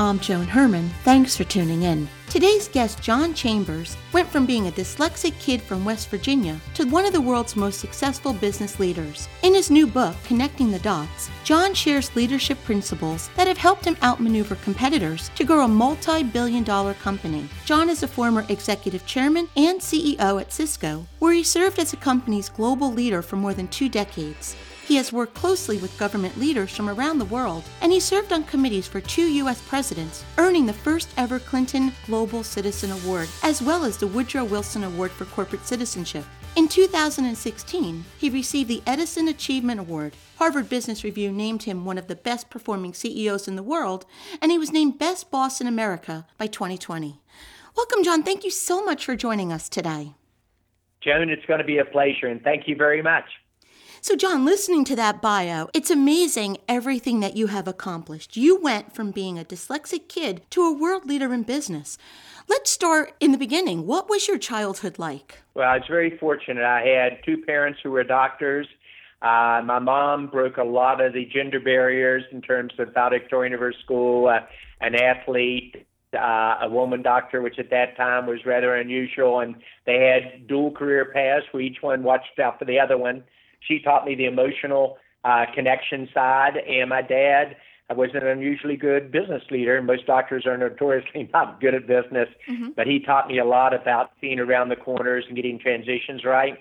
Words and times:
I'm 0.00 0.20
Joan 0.20 0.46
Herman. 0.46 0.90
Thanks 1.02 1.36
for 1.36 1.42
tuning 1.42 1.82
in. 1.82 2.08
Today's 2.30 2.68
guest, 2.68 3.02
John 3.02 3.34
Chambers, 3.34 3.96
went 4.12 4.28
from 4.28 4.46
being 4.46 4.68
a 4.68 4.70
dyslexic 4.70 5.36
kid 5.40 5.60
from 5.60 5.84
West 5.84 6.08
Virginia 6.08 6.60
to 6.74 6.84
one 6.84 7.04
of 7.04 7.12
the 7.12 7.20
world's 7.20 7.56
most 7.56 7.80
successful 7.80 8.32
business 8.32 8.78
leaders. 8.78 9.26
In 9.42 9.54
his 9.54 9.72
new 9.72 9.88
book, 9.88 10.14
Connecting 10.22 10.70
the 10.70 10.78
Dots, 10.78 11.30
John 11.42 11.74
shares 11.74 12.14
leadership 12.14 12.62
principles 12.62 13.28
that 13.34 13.48
have 13.48 13.58
helped 13.58 13.86
him 13.86 13.96
outmaneuver 14.00 14.54
competitors 14.54 15.32
to 15.34 15.42
grow 15.42 15.64
a 15.64 15.68
multi 15.68 16.22
billion 16.22 16.62
dollar 16.62 16.94
company. 16.94 17.48
John 17.64 17.90
is 17.90 18.04
a 18.04 18.08
former 18.08 18.46
executive 18.48 19.04
chairman 19.04 19.48
and 19.56 19.80
CEO 19.80 20.40
at 20.40 20.52
Cisco, 20.52 21.06
where 21.18 21.32
he 21.32 21.42
served 21.42 21.80
as 21.80 21.90
the 21.90 21.96
company's 21.96 22.48
global 22.48 22.92
leader 22.92 23.20
for 23.20 23.34
more 23.34 23.52
than 23.52 23.66
two 23.66 23.88
decades. 23.88 24.54
He 24.88 24.96
has 24.96 25.12
worked 25.12 25.34
closely 25.34 25.76
with 25.76 25.98
government 25.98 26.38
leaders 26.38 26.74
from 26.74 26.88
around 26.88 27.18
the 27.18 27.26
world, 27.26 27.62
and 27.82 27.92
he 27.92 28.00
served 28.00 28.32
on 28.32 28.44
committees 28.44 28.88
for 28.88 29.02
two 29.02 29.30
U.S. 29.34 29.60
presidents, 29.68 30.24
earning 30.38 30.64
the 30.64 30.72
first 30.72 31.10
ever 31.18 31.38
Clinton 31.38 31.92
Global 32.06 32.42
Citizen 32.42 32.92
Award, 32.92 33.28
as 33.42 33.60
well 33.60 33.84
as 33.84 33.98
the 33.98 34.06
Woodrow 34.06 34.44
Wilson 34.44 34.84
Award 34.84 35.10
for 35.10 35.26
Corporate 35.26 35.66
Citizenship. 35.66 36.24
In 36.56 36.68
2016, 36.68 38.02
he 38.16 38.30
received 38.30 38.70
the 38.70 38.82
Edison 38.86 39.28
Achievement 39.28 39.78
Award. 39.78 40.14
Harvard 40.38 40.70
Business 40.70 41.04
Review 41.04 41.32
named 41.32 41.64
him 41.64 41.84
one 41.84 41.98
of 41.98 42.06
the 42.06 42.16
best 42.16 42.48
performing 42.48 42.94
CEOs 42.94 43.46
in 43.46 43.56
the 43.56 43.62
world, 43.62 44.06
and 44.40 44.50
he 44.50 44.56
was 44.56 44.72
named 44.72 44.98
Best 44.98 45.30
Boss 45.30 45.60
in 45.60 45.66
America 45.66 46.26
by 46.38 46.46
2020. 46.46 47.20
Welcome, 47.76 48.02
John. 48.02 48.22
Thank 48.22 48.42
you 48.42 48.50
so 48.50 48.82
much 48.82 49.04
for 49.04 49.16
joining 49.16 49.52
us 49.52 49.68
today. 49.68 50.14
Joan, 51.02 51.28
it's 51.28 51.44
going 51.44 51.58
to 51.58 51.64
be 51.64 51.76
a 51.76 51.84
pleasure, 51.84 52.28
and 52.28 52.42
thank 52.42 52.66
you 52.66 52.74
very 52.74 53.02
much. 53.02 53.26
So, 54.00 54.14
John, 54.14 54.44
listening 54.44 54.84
to 54.84 54.96
that 54.96 55.20
bio, 55.20 55.68
it's 55.74 55.90
amazing 55.90 56.58
everything 56.68 57.18
that 57.20 57.36
you 57.36 57.48
have 57.48 57.66
accomplished. 57.66 58.36
You 58.36 58.60
went 58.60 58.94
from 58.94 59.10
being 59.10 59.38
a 59.38 59.44
dyslexic 59.44 60.08
kid 60.08 60.42
to 60.50 60.62
a 60.62 60.72
world 60.72 61.06
leader 61.06 61.34
in 61.34 61.42
business. 61.42 61.98
Let's 62.48 62.70
start 62.70 63.14
in 63.18 63.32
the 63.32 63.38
beginning. 63.38 63.86
What 63.86 64.08
was 64.08 64.28
your 64.28 64.38
childhood 64.38 65.00
like? 65.00 65.42
Well, 65.54 65.68
I 65.68 65.78
was 65.78 65.86
very 65.88 66.16
fortunate. 66.16 66.64
I 66.64 66.86
had 66.86 67.24
two 67.24 67.38
parents 67.38 67.80
who 67.82 67.90
were 67.90 68.04
doctors. 68.04 68.68
Uh, 69.20 69.62
my 69.64 69.80
mom 69.80 70.28
broke 70.28 70.58
a 70.58 70.64
lot 70.64 71.00
of 71.00 71.12
the 71.12 71.24
gender 71.24 71.58
barriers 71.58 72.22
in 72.30 72.40
terms 72.40 72.72
of 72.78 72.94
valedictorian 72.94 73.52
of 73.52 73.58
her 73.58 73.74
school, 73.82 74.28
uh, 74.28 74.40
an 74.80 74.94
athlete, 74.94 75.86
uh, 76.14 76.58
a 76.62 76.68
woman 76.70 77.02
doctor, 77.02 77.42
which 77.42 77.58
at 77.58 77.70
that 77.70 77.96
time 77.96 78.26
was 78.26 78.46
rather 78.46 78.76
unusual, 78.76 79.40
and 79.40 79.56
they 79.86 80.06
had 80.06 80.46
dual 80.46 80.70
career 80.70 81.10
paths 81.12 81.46
where 81.50 81.64
each 81.64 81.78
one 81.80 82.04
watched 82.04 82.38
out 82.38 82.60
for 82.60 82.64
the 82.64 82.78
other 82.78 82.96
one. 82.96 83.24
She 83.60 83.80
taught 83.80 84.04
me 84.04 84.14
the 84.14 84.26
emotional 84.26 84.98
uh, 85.24 85.46
connection 85.54 86.08
side, 86.14 86.56
and 86.56 86.88
my 86.88 87.02
dad 87.02 87.56
was 87.96 88.10
an 88.14 88.26
unusually 88.26 88.76
good 88.76 89.10
business 89.10 89.42
leader. 89.50 89.80
Most 89.80 90.06
doctors 90.06 90.46
are 90.46 90.56
notoriously 90.56 91.28
not 91.34 91.60
good 91.60 91.74
at 91.74 91.86
business, 91.86 92.28
mm-hmm. 92.48 92.70
but 92.76 92.86
he 92.86 93.00
taught 93.00 93.28
me 93.28 93.38
a 93.38 93.44
lot 93.44 93.74
about 93.74 94.12
seeing 94.20 94.38
around 94.38 94.68
the 94.68 94.76
corners 94.76 95.24
and 95.26 95.36
getting 95.36 95.58
transitions 95.58 96.24
right. 96.24 96.58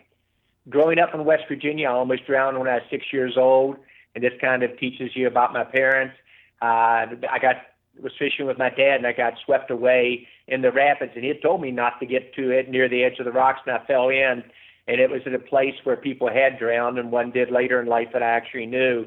Growing 0.70 1.00
up 1.00 1.14
in 1.14 1.24
West 1.26 1.44
Virginia, 1.48 1.88
I 1.88 1.92
almost 1.92 2.26
drowned 2.26 2.60
when 2.60 2.68
I 2.68 2.76
was 2.76 2.84
six 2.90 3.06
years 3.12 3.36
old, 3.38 3.78
and 4.16 4.24
this 4.24 4.34
kind 4.42 4.64
of 4.64 4.78
teaches 4.80 5.12
you 5.16 5.28
about 5.28 5.54
my 5.54 5.64
parents. 5.64 6.16
Uh, 6.62 7.16
I 7.30 7.40
got 7.42 7.58
was 8.02 8.12
fishing 8.20 8.46
with 8.46 8.58
my 8.58 8.70
dad, 8.70 8.98
and 8.98 9.08
I 9.08 9.12
got 9.12 9.34
swept 9.44 9.72
away 9.72 10.28
in 10.48 10.62
the 10.62 10.72
rapids, 10.72 11.14
and 11.16 11.24
he 11.24 11.30
had 11.30 11.42
told 11.42 11.62
me 11.62 11.72
not 11.72 12.00
to 12.00 12.06
get 12.06 12.34
too 12.34 12.62
near 12.70 12.88
the 12.88 13.04
edge 13.04 13.20
of 13.20 13.26
the 13.26 13.32
rocks, 13.32 13.62
and 13.66 13.76
I 13.76 13.84
fell 13.86 14.10
in 14.10 14.44
and 14.88 15.02
it 15.02 15.10
was 15.10 15.22
at 15.26 15.34
a 15.34 15.40
place 15.40 15.76
where 15.84 15.98
people 15.98 16.30
had 16.30 16.58
drowned, 16.58 16.98
and 16.98 17.12
one 17.12 17.32
did 17.32 17.52
later 17.52 17.82
in 17.82 17.88
life 17.88 18.08
that 18.14 18.24
I 18.24 18.30
actually 18.30 18.66
knew. 18.66 19.06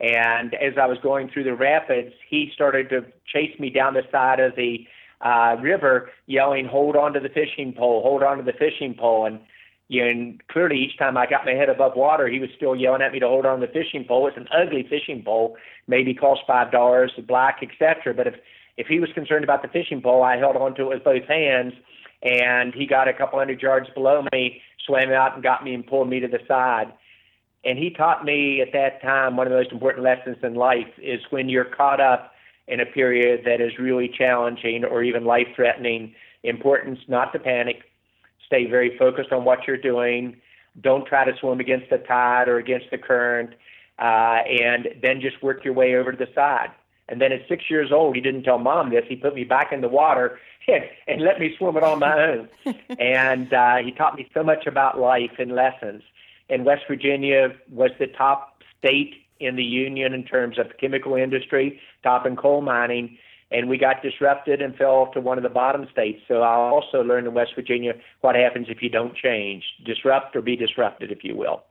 And 0.00 0.54
as 0.54 0.74
I 0.80 0.86
was 0.86 0.98
going 1.02 1.28
through 1.28 1.44
the 1.44 1.54
rapids, 1.54 2.14
he 2.28 2.50
started 2.54 2.88
to 2.90 3.04
chase 3.32 3.58
me 3.58 3.68
down 3.68 3.94
the 3.94 4.02
side 4.12 4.40
of 4.40 4.54
the 4.56 4.86
uh, 5.20 5.56
river, 5.60 6.10
yelling, 6.26 6.66
"Hold 6.66 6.96
on 6.96 7.12
to 7.14 7.20
the 7.20 7.28
fishing 7.28 7.74
pole! 7.76 8.02
Hold 8.02 8.22
on 8.22 8.38
to 8.38 8.44
the 8.44 8.52
fishing 8.52 8.94
pole!" 8.94 9.26
And 9.26 9.40
you 9.88 10.02
know, 10.02 10.10
and 10.10 10.46
clearly 10.48 10.76
each 10.76 10.98
time 10.98 11.16
I 11.16 11.26
got 11.26 11.44
my 11.44 11.52
head 11.52 11.68
above 11.68 11.96
water, 11.96 12.28
he 12.28 12.38
was 12.38 12.50
still 12.56 12.76
yelling 12.76 13.02
at 13.02 13.12
me 13.12 13.18
to 13.18 13.26
hold 13.26 13.44
on 13.44 13.60
to 13.60 13.66
the 13.66 13.72
fishing 13.72 14.04
pole. 14.06 14.28
It's 14.28 14.36
an 14.36 14.48
ugly 14.56 14.86
fishing 14.88 15.22
pole, 15.24 15.56
maybe 15.88 16.14
cost 16.14 16.42
five 16.46 16.70
dollars, 16.70 17.12
black, 17.26 17.58
etc. 17.62 18.14
But 18.14 18.28
if 18.28 18.34
if 18.76 18.86
he 18.86 19.00
was 19.00 19.10
concerned 19.12 19.42
about 19.42 19.62
the 19.62 19.68
fishing 19.68 20.00
pole, 20.00 20.22
I 20.22 20.36
held 20.36 20.56
on 20.56 20.76
to 20.76 20.82
it 20.82 20.88
with 20.88 21.04
both 21.04 21.24
hands, 21.24 21.72
and 22.22 22.72
he 22.72 22.86
got 22.86 23.08
a 23.08 23.12
couple 23.12 23.40
hundred 23.40 23.60
yards 23.60 23.88
below 23.94 24.24
me 24.32 24.62
swam 24.88 25.12
out 25.12 25.34
and 25.34 25.42
got 25.42 25.62
me 25.62 25.74
and 25.74 25.86
pulled 25.86 26.08
me 26.08 26.18
to 26.18 26.26
the 26.26 26.40
side. 26.48 26.92
And 27.64 27.78
he 27.78 27.90
taught 27.90 28.24
me 28.24 28.60
at 28.60 28.72
that 28.72 29.00
time 29.02 29.36
one 29.36 29.46
of 29.46 29.52
the 29.52 29.58
most 29.58 29.70
important 29.70 30.04
lessons 30.04 30.38
in 30.42 30.54
life 30.54 30.88
is 30.98 31.20
when 31.30 31.48
you're 31.48 31.64
caught 31.64 32.00
up 32.00 32.32
in 32.66 32.80
a 32.80 32.86
period 32.86 33.42
that 33.44 33.60
is 33.60 33.78
really 33.78 34.08
challenging 34.08 34.84
or 34.84 35.02
even 35.04 35.24
life 35.24 35.48
threatening, 35.54 36.14
importance 36.42 36.98
not 37.08 37.32
to 37.32 37.38
panic, 37.38 37.82
stay 38.46 38.66
very 38.66 38.96
focused 38.98 39.32
on 39.32 39.44
what 39.44 39.66
you're 39.66 39.76
doing, 39.76 40.36
don't 40.80 41.06
try 41.06 41.24
to 41.24 41.36
swim 41.38 41.60
against 41.60 41.90
the 41.90 41.98
tide 41.98 42.48
or 42.48 42.58
against 42.58 42.86
the 42.90 42.98
current, 42.98 43.50
uh, 43.98 44.40
and 44.62 44.88
then 45.02 45.20
just 45.20 45.42
work 45.42 45.64
your 45.64 45.74
way 45.74 45.96
over 45.96 46.12
to 46.12 46.18
the 46.18 46.30
side. 46.34 46.70
And 47.08 47.20
then 47.20 47.32
at 47.32 47.40
six 47.48 47.64
years 47.70 47.90
old, 47.92 48.14
he 48.14 48.20
didn't 48.20 48.42
tell 48.42 48.58
mom 48.58 48.90
this. 48.90 49.04
He 49.08 49.16
put 49.16 49.34
me 49.34 49.44
back 49.44 49.72
in 49.72 49.80
the 49.80 49.88
water 49.88 50.38
and, 50.68 50.84
and 51.06 51.22
let 51.22 51.40
me 51.40 51.54
swim 51.56 51.76
it 51.76 51.82
on 51.82 51.98
my 51.98 52.20
own. 52.22 52.48
and 52.98 53.52
uh, 53.52 53.76
he 53.76 53.92
taught 53.92 54.16
me 54.16 54.28
so 54.34 54.42
much 54.42 54.66
about 54.66 54.98
life 54.98 55.32
and 55.38 55.52
lessons. 55.52 56.02
And 56.50 56.64
West 56.64 56.82
Virginia 56.88 57.48
was 57.70 57.90
the 57.98 58.06
top 58.06 58.62
state 58.78 59.14
in 59.40 59.56
the 59.56 59.64
union 59.64 60.12
in 60.12 60.24
terms 60.24 60.58
of 60.58 60.68
the 60.68 60.74
chemical 60.74 61.14
industry, 61.14 61.80
top 62.02 62.26
in 62.26 62.36
coal 62.36 62.60
mining. 62.60 63.16
And 63.50 63.68
we 63.68 63.78
got 63.78 64.02
disrupted 64.02 64.60
and 64.60 64.76
fell 64.76 65.10
to 65.14 65.20
one 65.20 65.38
of 65.38 65.42
the 65.42 65.48
bottom 65.48 65.86
states. 65.90 66.20
So 66.28 66.42
I 66.42 66.54
also 66.54 67.02
learned 67.02 67.26
in 67.26 67.34
West 67.34 67.52
Virginia 67.54 67.94
what 68.20 68.34
happens 68.34 68.66
if 68.68 68.82
you 68.82 68.90
don't 68.90 69.16
change, 69.16 69.64
disrupt 69.86 70.36
or 70.36 70.42
be 70.42 70.54
disrupted, 70.54 71.10
if 71.10 71.24
you 71.24 71.34
will. 71.34 71.62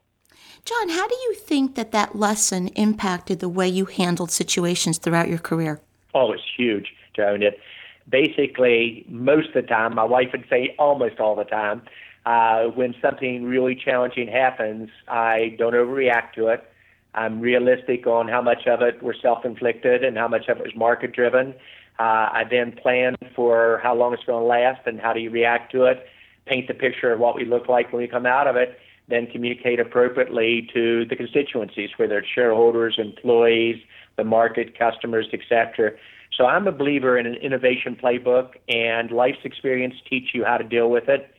John, 0.68 0.90
how 0.90 1.08
do 1.08 1.14
you 1.14 1.34
think 1.34 1.76
that 1.76 1.92
that 1.92 2.14
lesson 2.14 2.68
impacted 2.68 3.40
the 3.40 3.48
way 3.48 3.66
you 3.66 3.86
handled 3.86 4.30
situations 4.30 4.98
throughout 4.98 5.28
your 5.28 5.38
career? 5.38 5.80
Oh, 6.14 6.32
it's 6.32 6.42
huge, 6.58 6.92
Joan. 7.16 7.42
It 7.42 7.58
basically 8.06 9.06
most 9.08 9.48
of 9.48 9.54
the 9.54 9.62
time, 9.62 9.94
my 9.94 10.04
wife 10.04 10.28
would 10.32 10.44
say 10.50 10.74
almost 10.78 11.20
all 11.20 11.36
the 11.36 11.44
time, 11.44 11.80
uh, 12.26 12.64
when 12.64 12.94
something 13.00 13.44
really 13.44 13.74
challenging 13.74 14.28
happens, 14.28 14.90
I 15.08 15.56
don't 15.58 15.72
overreact 15.72 16.34
to 16.34 16.48
it. 16.48 16.70
I'm 17.14 17.40
realistic 17.40 18.06
on 18.06 18.28
how 18.28 18.42
much 18.42 18.66
of 18.66 18.82
it 18.82 19.02
was 19.02 19.16
self-inflicted 19.22 20.04
and 20.04 20.18
how 20.18 20.28
much 20.28 20.48
of 20.48 20.58
it 20.58 20.64
was 20.64 20.76
market-driven. 20.76 21.54
Uh, 21.98 22.02
I 22.02 22.44
then 22.48 22.72
plan 22.72 23.16
for 23.34 23.80
how 23.82 23.94
long 23.94 24.12
it's 24.12 24.24
going 24.24 24.42
to 24.42 24.46
last 24.46 24.86
and 24.86 25.00
how 25.00 25.14
do 25.14 25.20
you 25.20 25.30
react 25.30 25.72
to 25.72 25.84
it. 25.84 26.06
Paint 26.44 26.68
the 26.68 26.74
picture 26.74 27.10
of 27.10 27.20
what 27.20 27.34
we 27.36 27.46
look 27.46 27.68
like 27.68 27.90
when 27.90 28.02
we 28.02 28.08
come 28.08 28.26
out 28.26 28.46
of 28.46 28.56
it 28.56 28.78
then 29.08 29.26
communicate 29.26 29.80
appropriately 29.80 30.68
to 30.74 31.04
the 31.06 31.16
constituencies, 31.16 31.90
whether 31.96 32.18
it's 32.18 32.28
shareholders, 32.28 32.96
employees, 32.98 33.76
the 34.16 34.24
market, 34.24 34.78
customers, 34.78 35.26
etc. 35.32 35.92
So 36.36 36.44
I'm 36.46 36.66
a 36.66 36.72
believer 36.72 37.18
in 37.18 37.26
an 37.26 37.34
innovation 37.34 37.96
playbook, 38.00 38.50
and 38.68 39.10
life's 39.10 39.38
experience 39.44 39.94
teach 40.08 40.30
you 40.34 40.44
how 40.44 40.58
to 40.58 40.64
deal 40.64 40.90
with 40.90 41.08
it. 41.08 41.34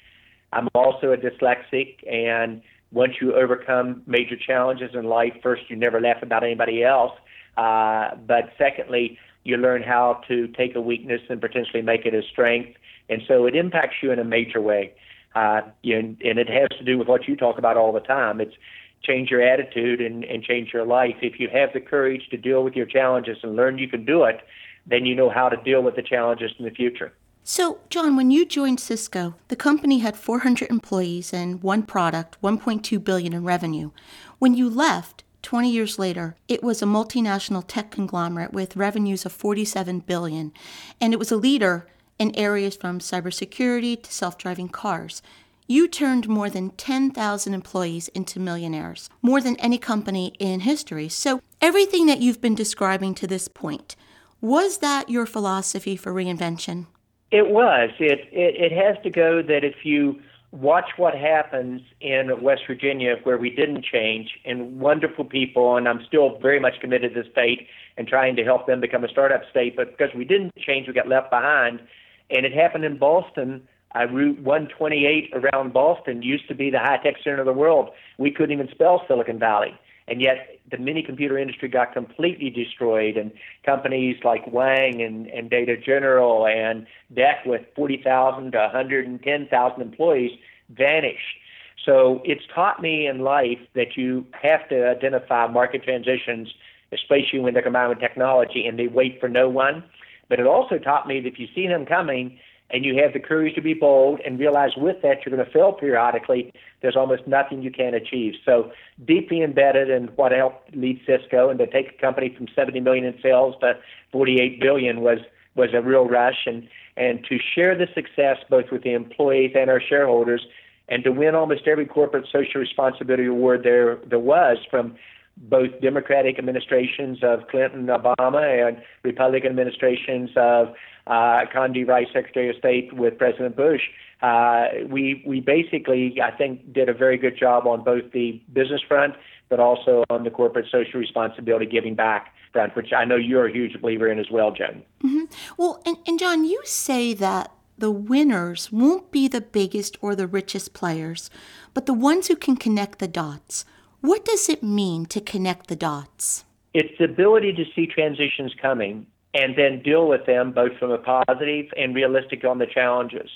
I'm 0.51 0.67
also 0.73 1.11
a 1.11 1.17
dyslexic, 1.17 1.97
and 2.11 2.61
once 2.91 3.13
you 3.21 3.35
overcome 3.35 4.01
major 4.07 4.35
challenges 4.35 4.91
in 4.95 5.05
life, 5.05 5.33
first 5.43 5.63
you 5.69 5.75
never 5.75 6.01
laugh 6.01 6.23
about 6.23 6.43
anybody 6.43 6.83
else, 6.83 7.11
uh, 7.55 8.15
but 8.27 8.49
secondly, 8.57 9.19
you 9.43 9.57
learn 9.57 9.83
how 9.83 10.21
to 10.27 10.47
take 10.47 10.75
a 10.75 10.81
weakness 10.81 11.21
and 11.29 11.39
potentially 11.39 11.83
make 11.83 12.05
it 12.05 12.15
a 12.15 12.23
strength, 12.31 12.77
and 13.09 13.21
so 13.27 13.45
it 13.45 13.55
impacts 13.55 13.97
you 14.01 14.11
in 14.11 14.19
a 14.19 14.23
major 14.23 14.59
way. 14.59 14.91
Uh, 15.35 15.61
you 15.83 16.01
know, 16.01 16.15
and 16.25 16.39
it 16.39 16.49
has 16.49 16.69
to 16.77 16.83
do 16.83 16.97
with 16.97 17.07
what 17.07 17.27
you 17.27 17.35
talk 17.35 17.57
about 17.57 17.77
all 17.77 17.91
the 17.91 17.99
time. 17.99 18.41
It's 18.41 18.55
change 19.03 19.29
your 19.29 19.41
attitude 19.41 20.01
and, 20.01 20.23
and 20.23 20.43
change 20.43 20.73
your 20.73 20.85
life. 20.85 21.15
If 21.21 21.39
you 21.39 21.49
have 21.49 21.69
the 21.73 21.79
courage 21.79 22.27
to 22.31 22.37
deal 22.37 22.63
with 22.63 22.75
your 22.75 22.85
challenges 22.85 23.37
and 23.43 23.55
learn 23.55 23.77
you 23.77 23.87
can 23.87 24.05
do 24.05 24.23
it, 24.23 24.41
then 24.85 25.05
you 25.05 25.15
know 25.15 25.29
how 25.29 25.49
to 25.49 25.57
deal 25.63 25.81
with 25.81 25.95
the 25.95 26.01
challenges 26.01 26.51
in 26.57 26.65
the 26.65 26.71
future. 26.71 27.13
So, 27.43 27.79
John, 27.89 28.15
when 28.15 28.31
you 28.31 28.45
joined 28.45 28.79
Cisco, 28.79 29.35
the 29.47 29.55
company 29.55 29.99
had 29.99 30.17
400 30.17 30.69
employees 30.69 31.33
and 31.33 31.63
one 31.63 31.83
product, 31.83 32.37
1.2 32.43 33.03
billion 33.03 33.33
in 33.33 33.43
revenue. 33.43 33.91
When 34.37 34.53
you 34.53 34.69
left, 34.69 35.23
20 35.41 35.71
years 35.71 35.97
later, 35.97 36.35
it 36.47 36.61
was 36.61 36.81
a 36.81 36.85
multinational 36.85 37.63
tech 37.65 37.91
conglomerate 37.91 38.53
with 38.53 38.75
revenues 38.75 39.25
of 39.25 39.31
47 39.31 40.01
billion, 40.01 40.51
and 40.99 41.13
it 41.13 41.17
was 41.17 41.31
a 41.31 41.37
leader 41.37 41.87
in 42.19 42.35
areas 42.35 42.75
from 42.75 42.99
cybersecurity 42.99 44.03
to 44.03 44.13
self 44.13 44.37
driving 44.37 44.69
cars. 44.69 45.23
You 45.65 45.87
turned 45.87 46.27
more 46.27 46.49
than 46.49 46.71
10,000 46.71 47.53
employees 47.53 48.07
into 48.09 48.39
millionaires, 48.39 49.09
more 49.21 49.39
than 49.39 49.55
any 49.59 49.77
company 49.77 50.33
in 50.39 50.61
history. 50.61 51.09
So, 51.09 51.41
everything 51.61 52.07
that 52.07 52.19
you've 52.19 52.41
been 52.41 52.55
describing 52.55 53.15
to 53.15 53.27
this 53.27 53.47
point, 53.47 53.95
was 54.41 54.79
that 54.79 55.09
your 55.09 55.25
philosophy 55.25 55.95
for 55.95 56.13
reinvention? 56.13 56.87
It 57.31 57.49
was. 57.49 57.91
It, 57.99 58.19
it, 58.31 58.71
it 58.71 58.71
has 58.71 59.01
to 59.03 59.09
go 59.09 59.41
that 59.43 59.63
if 59.63 59.85
you 59.85 60.19
watch 60.51 60.89
what 60.97 61.13
happens 61.13 61.81
in 62.01 62.41
West 62.41 62.63
Virginia 62.65 63.17
where 63.23 63.37
we 63.37 63.51
didn't 63.51 63.85
change 63.85 64.29
and 64.45 64.79
wonderful 64.79 65.23
people 65.23 65.77
and 65.77 65.87
I'm 65.87 66.03
still 66.07 66.39
very 66.39 66.59
much 66.59 66.79
committed 66.81 67.13
to 67.13 67.21
the 67.21 67.29
state 67.29 67.67
and 67.97 68.07
trying 68.07 68.35
to 68.37 68.43
help 68.43 68.65
them 68.65 68.81
become 68.81 69.03
a 69.03 69.07
startup 69.09 69.41
state 69.51 69.75
but 69.75 69.95
because 69.95 70.13
we 70.15 70.25
didn't 70.25 70.55
change 70.57 70.87
we 70.87 70.93
got 70.93 71.07
left 71.07 71.29
behind 71.29 71.81
and 72.29 72.45
it 72.45 72.53
happened 72.53 72.85
in 72.85 72.97
Boston 72.97 73.67
uh, 73.95 74.05
Route 74.07 74.39
128 74.39 75.31
around 75.33 75.73
Boston 75.73 76.21
used 76.21 76.47
to 76.47 76.55
be 76.55 76.69
the 76.69 76.79
high 76.79 76.97
tech 76.97 77.15
center 77.23 77.39
of 77.39 77.45
the 77.45 77.53
world 77.53 77.89
we 78.17 78.31
couldn't 78.31 78.51
even 78.51 78.69
spell 78.69 79.03
Silicon 79.07 79.39
Valley 79.39 79.73
and 80.09 80.21
yet 80.21 80.59
the 80.71 80.77
mini 80.77 81.03
computer 81.03 81.37
industry 81.37 81.69
got 81.69 81.93
completely 81.93 82.49
destroyed 82.49 83.15
and 83.15 83.31
companies 83.65 84.17
like 84.23 84.45
Wang 84.51 85.01
and, 85.01 85.27
and 85.27 85.49
Data 85.49 85.77
General 85.77 86.47
and 86.47 86.85
DEC 87.13 87.45
with 87.45 87.61
40,000 87.75 88.51
to 88.51 88.57
110,000 88.57 89.81
employees 89.81 90.31
vanished. 90.69 91.37
So 91.85 92.21
it's 92.25 92.43
taught 92.53 92.81
me 92.81 93.07
in 93.07 93.19
life 93.19 93.59
that 93.73 93.95
you 93.95 94.25
have 94.41 94.67
to 94.69 94.89
identify 94.89 95.47
market 95.47 95.83
transitions, 95.83 96.49
especially 96.91 97.39
when 97.39 97.53
they're 97.53 97.63
combined 97.63 97.89
with 97.89 97.99
technology 97.99 98.65
and 98.65 98.77
they 98.77 98.87
wait 98.87 99.19
for 99.19 99.29
no 99.29 99.47
one. 99.47 99.83
But 100.29 100.39
it 100.39 100.47
also 100.47 100.77
taught 100.77 101.07
me 101.07 101.19
that 101.19 101.27
if 101.27 101.39
you 101.39 101.47
see 101.53 101.67
them 101.67 101.85
coming, 101.85 102.39
and 102.71 102.85
you 102.85 103.01
have 103.01 103.13
the 103.13 103.19
courage 103.19 103.55
to 103.55 103.61
be 103.61 103.73
bold 103.73 104.19
and 104.25 104.39
realize 104.39 104.71
with 104.77 105.01
that 105.01 105.25
you're 105.25 105.35
going 105.35 105.45
to 105.45 105.51
fail 105.51 105.73
periodically, 105.73 106.53
there's 106.81 106.95
almost 106.95 107.27
nothing 107.27 107.61
you 107.61 107.71
can't 107.71 107.95
achieve. 107.95 108.33
So 108.45 108.71
deeply 109.05 109.41
embedded 109.41 109.89
in 109.89 110.07
what 110.15 110.31
helped 110.31 110.75
lead 110.75 111.01
Cisco 111.05 111.49
and 111.49 111.57
to 111.59 111.67
take 111.67 111.95
a 111.97 112.01
company 112.01 112.33
from 112.35 112.47
70 112.55 112.79
million 112.79 113.05
in 113.05 113.15
sales 113.21 113.55
to 113.61 113.73
48 114.11 114.61
billion 114.61 115.01
was 115.01 115.19
was 115.55 115.69
a 115.73 115.81
real 115.81 116.07
rush 116.07 116.45
and 116.45 116.69
and 116.95 117.25
to 117.27 117.37
share 117.55 117.75
the 117.75 117.87
success 117.93 118.37
both 118.49 118.65
with 118.71 118.83
the 118.83 118.93
employees 118.93 119.51
and 119.55 119.69
our 119.69 119.81
shareholders 119.81 120.45
and 120.87 121.03
to 121.03 121.11
win 121.11 121.35
almost 121.35 121.67
every 121.67 121.85
corporate 121.85 122.25
social 122.31 122.61
responsibility 122.61 123.25
award 123.25 123.63
there 123.63 123.97
there 124.07 124.19
was 124.19 124.57
from 124.69 124.95
both 125.39 125.69
Democratic 125.81 126.37
administrations 126.37 127.19
of 127.23 127.47
Clinton, 127.47 127.87
Obama, 127.87 128.67
and 128.67 128.81
Republican 129.03 129.49
administrations 129.49 130.29
of 130.35 130.73
uh, 131.07 131.45
Condi 131.53 131.87
Rice, 131.87 132.07
Secretary 132.13 132.49
of 132.49 132.55
State, 132.57 132.93
with 132.93 133.17
President 133.17 133.55
Bush. 133.55 133.81
Uh, 134.21 134.65
we 134.87 135.23
we 135.25 135.39
basically, 135.39 136.19
I 136.21 136.31
think, 136.31 136.73
did 136.73 136.89
a 136.89 136.93
very 136.93 137.17
good 137.17 137.37
job 137.37 137.65
on 137.65 137.83
both 137.83 138.11
the 138.11 138.41
business 138.51 138.81
front, 138.85 139.15
but 139.47 139.59
also 139.59 140.03
on 140.09 140.23
the 140.25 140.29
corporate 140.29 140.65
social 140.69 140.99
responsibility, 140.99 141.65
giving 141.65 141.95
back 141.95 142.33
front, 142.51 142.75
which 142.75 142.91
I 142.91 143.05
know 143.05 143.15
you're 143.15 143.47
a 143.47 143.51
huge 143.51 143.79
believer 143.81 144.11
in 144.11 144.19
as 144.19 144.29
well, 144.29 144.51
Jen. 144.51 144.83
Mm-hmm. 145.03 145.25
Well, 145.57 145.81
and, 145.85 145.97
and 146.05 146.19
John, 146.19 146.43
you 146.43 146.61
say 146.65 147.13
that 147.13 147.51
the 147.77 147.91
winners 147.91 148.71
won't 148.71 149.09
be 149.09 149.27
the 149.29 149.41
biggest 149.41 149.97
or 150.01 150.15
the 150.15 150.27
richest 150.27 150.73
players, 150.73 151.29
but 151.73 151.85
the 151.85 151.93
ones 151.93 152.27
who 152.27 152.35
can 152.35 152.57
connect 152.57 152.99
the 152.99 153.07
dots 153.07 153.63
what 154.01 154.25
does 154.25 154.49
it 154.49 154.63
mean 154.63 155.05
to 155.07 155.19
connect 155.21 155.67
the 155.67 155.75
dots? 155.75 156.45
It's 156.73 156.97
the 156.97 157.05
ability 157.05 157.53
to 157.53 157.65
see 157.75 157.87
transitions 157.87 158.53
coming 158.61 159.07
and 159.33 159.55
then 159.57 159.81
deal 159.81 160.07
with 160.07 160.25
them 160.25 160.51
both 160.51 160.77
from 160.77 160.91
a 160.91 160.97
positive 160.97 161.65
and 161.77 161.93
realistic 161.93 162.43
on 162.43 162.59
the 162.59 162.65
challenges. 162.65 163.29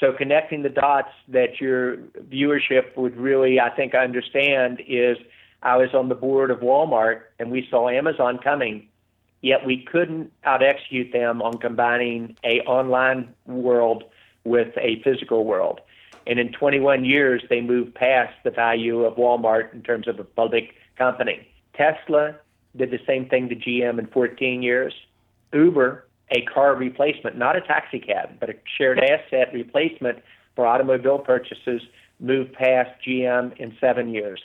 So 0.00 0.12
connecting 0.12 0.62
the 0.62 0.68
dots 0.68 1.10
that 1.28 1.60
your 1.60 1.96
viewership 2.28 2.96
would 2.96 3.16
really, 3.16 3.60
I 3.60 3.70
think, 3.70 3.94
understand 3.94 4.82
is 4.86 5.16
I 5.62 5.76
was 5.76 5.94
on 5.94 6.08
the 6.08 6.14
board 6.14 6.50
of 6.50 6.58
Walmart 6.58 7.22
and 7.38 7.50
we 7.50 7.66
saw 7.70 7.88
Amazon 7.88 8.38
coming, 8.42 8.88
yet 9.40 9.64
we 9.64 9.84
couldn't 9.90 10.32
out 10.44 10.62
execute 10.62 11.12
them 11.12 11.40
on 11.40 11.58
combining 11.58 12.36
a 12.44 12.60
online 12.60 13.34
world 13.46 14.04
with 14.44 14.76
a 14.76 15.00
physical 15.02 15.44
world. 15.44 15.80
And 16.26 16.38
in 16.38 16.52
21 16.52 17.04
years, 17.04 17.42
they 17.50 17.60
moved 17.60 17.94
past 17.94 18.34
the 18.44 18.50
value 18.50 19.04
of 19.04 19.16
Walmart 19.16 19.72
in 19.74 19.82
terms 19.82 20.08
of 20.08 20.18
a 20.18 20.24
public 20.24 20.74
company. 20.96 21.46
Tesla 21.74 22.36
did 22.76 22.90
the 22.90 23.00
same 23.06 23.28
thing 23.28 23.48
to 23.48 23.56
GM 23.56 23.98
in 23.98 24.06
14 24.06 24.62
years. 24.62 24.94
Uber, 25.52 26.06
a 26.30 26.42
car 26.42 26.74
replacement, 26.74 27.36
not 27.36 27.56
a 27.56 27.60
taxi 27.60 27.98
cab, 27.98 28.40
but 28.40 28.50
a 28.50 28.54
shared 28.78 28.98
asset 29.00 29.52
replacement 29.52 30.18
for 30.56 30.66
automobile 30.66 31.18
purchases, 31.18 31.82
moved 32.20 32.52
past 32.54 32.90
GM 33.06 33.56
in 33.58 33.76
seven 33.80 34.08
years. 34.08 34.40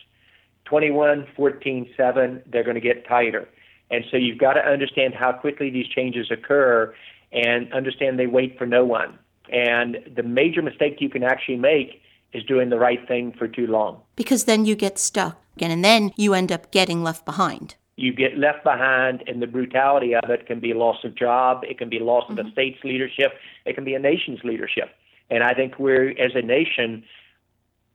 21, 0.66 1.28
14, 1.36 1.90
7, 1.96 2.44
they're 2.52 2.64
going 2.64 2.76
to 2.76 2.82
get 2.82 3.08
tighter. 3.08 3.48
And 3.92 4.04
so 4.12 4.18
you've 4.18 4.38
got 4.38 4.54
to 4.54 4.60
understand 4.60 5.16
how 5.16 5.32
quickly 5.32 5.70
these 5.70 5.88
changes 5.88 6.30
occur 6.30 6.94
and 7.32 7.72
understand 7.74 8.20
they 8.20 8.28
wait 8.28 8.58
for 8.58 8.66
no 8.66 8.86
one. 8.86 9.18
And 9.52 9.98
the 10.16 10.24
major 10.24 10.62
mistake 10.62 10.98
you 11.00 11.10
can 11.10 11.24
actually 11.24 11.58
make 11.58 12.02
is 12.34 12.44
doing 12.44 12.70
the 12.70 12.78
right 12.78 13.06
thing 13.08 13.34
for 13.38 13.48
too 13.48 13.68
long. 13.68 14.02
Because 14.16 14.46
then 14.46 14.66
you 14.66 14.76
get 14.76 15.00
stuck 15.00 15.42
again, 15.56 15.72
and 15.72 15.84
then 15.84 16.12
you 16.16 16.34
end 16.34 16.52
up 16.52 16.72
getting 16.72 17.04
left 17.04 17.26
behind. 17.26 17.76
You 17.96 18.14
get 18.14 18.38
left 18.38 18.64
behind, 18.64 19.24
and 19.28 19.42
the 19.42 19.48
brutality 19.48 20.16
of 20.16 20.30
it 20.30 20.46
can 20.46 20.60
be 20.60 20.74
loss 20.74 21.04
of 21.04 21.16
job, 21.16 21.64
it 21.64 21.78
can 21.78 21.90
be 21.90 22.00
loss 22.00 22.24
mm-hmm. 22.26 22.38
of 22.38 22.46
the 22.46 22.52
state's 22.52 22.84
leadership, 22.84 23.34
it 23.66 23.74
can 23.74 23.84
be 23.84 23.94
a 23.94 24.00
nation's 24.00 24.40
leadership. 24.44 24.90
And 25.30 25.44
I 25.44 25.54
think 25.54 25.78
we're, 25.80 26.12
as 26.12 26.32
a 26.36 26.42
nation, 26.42 27.04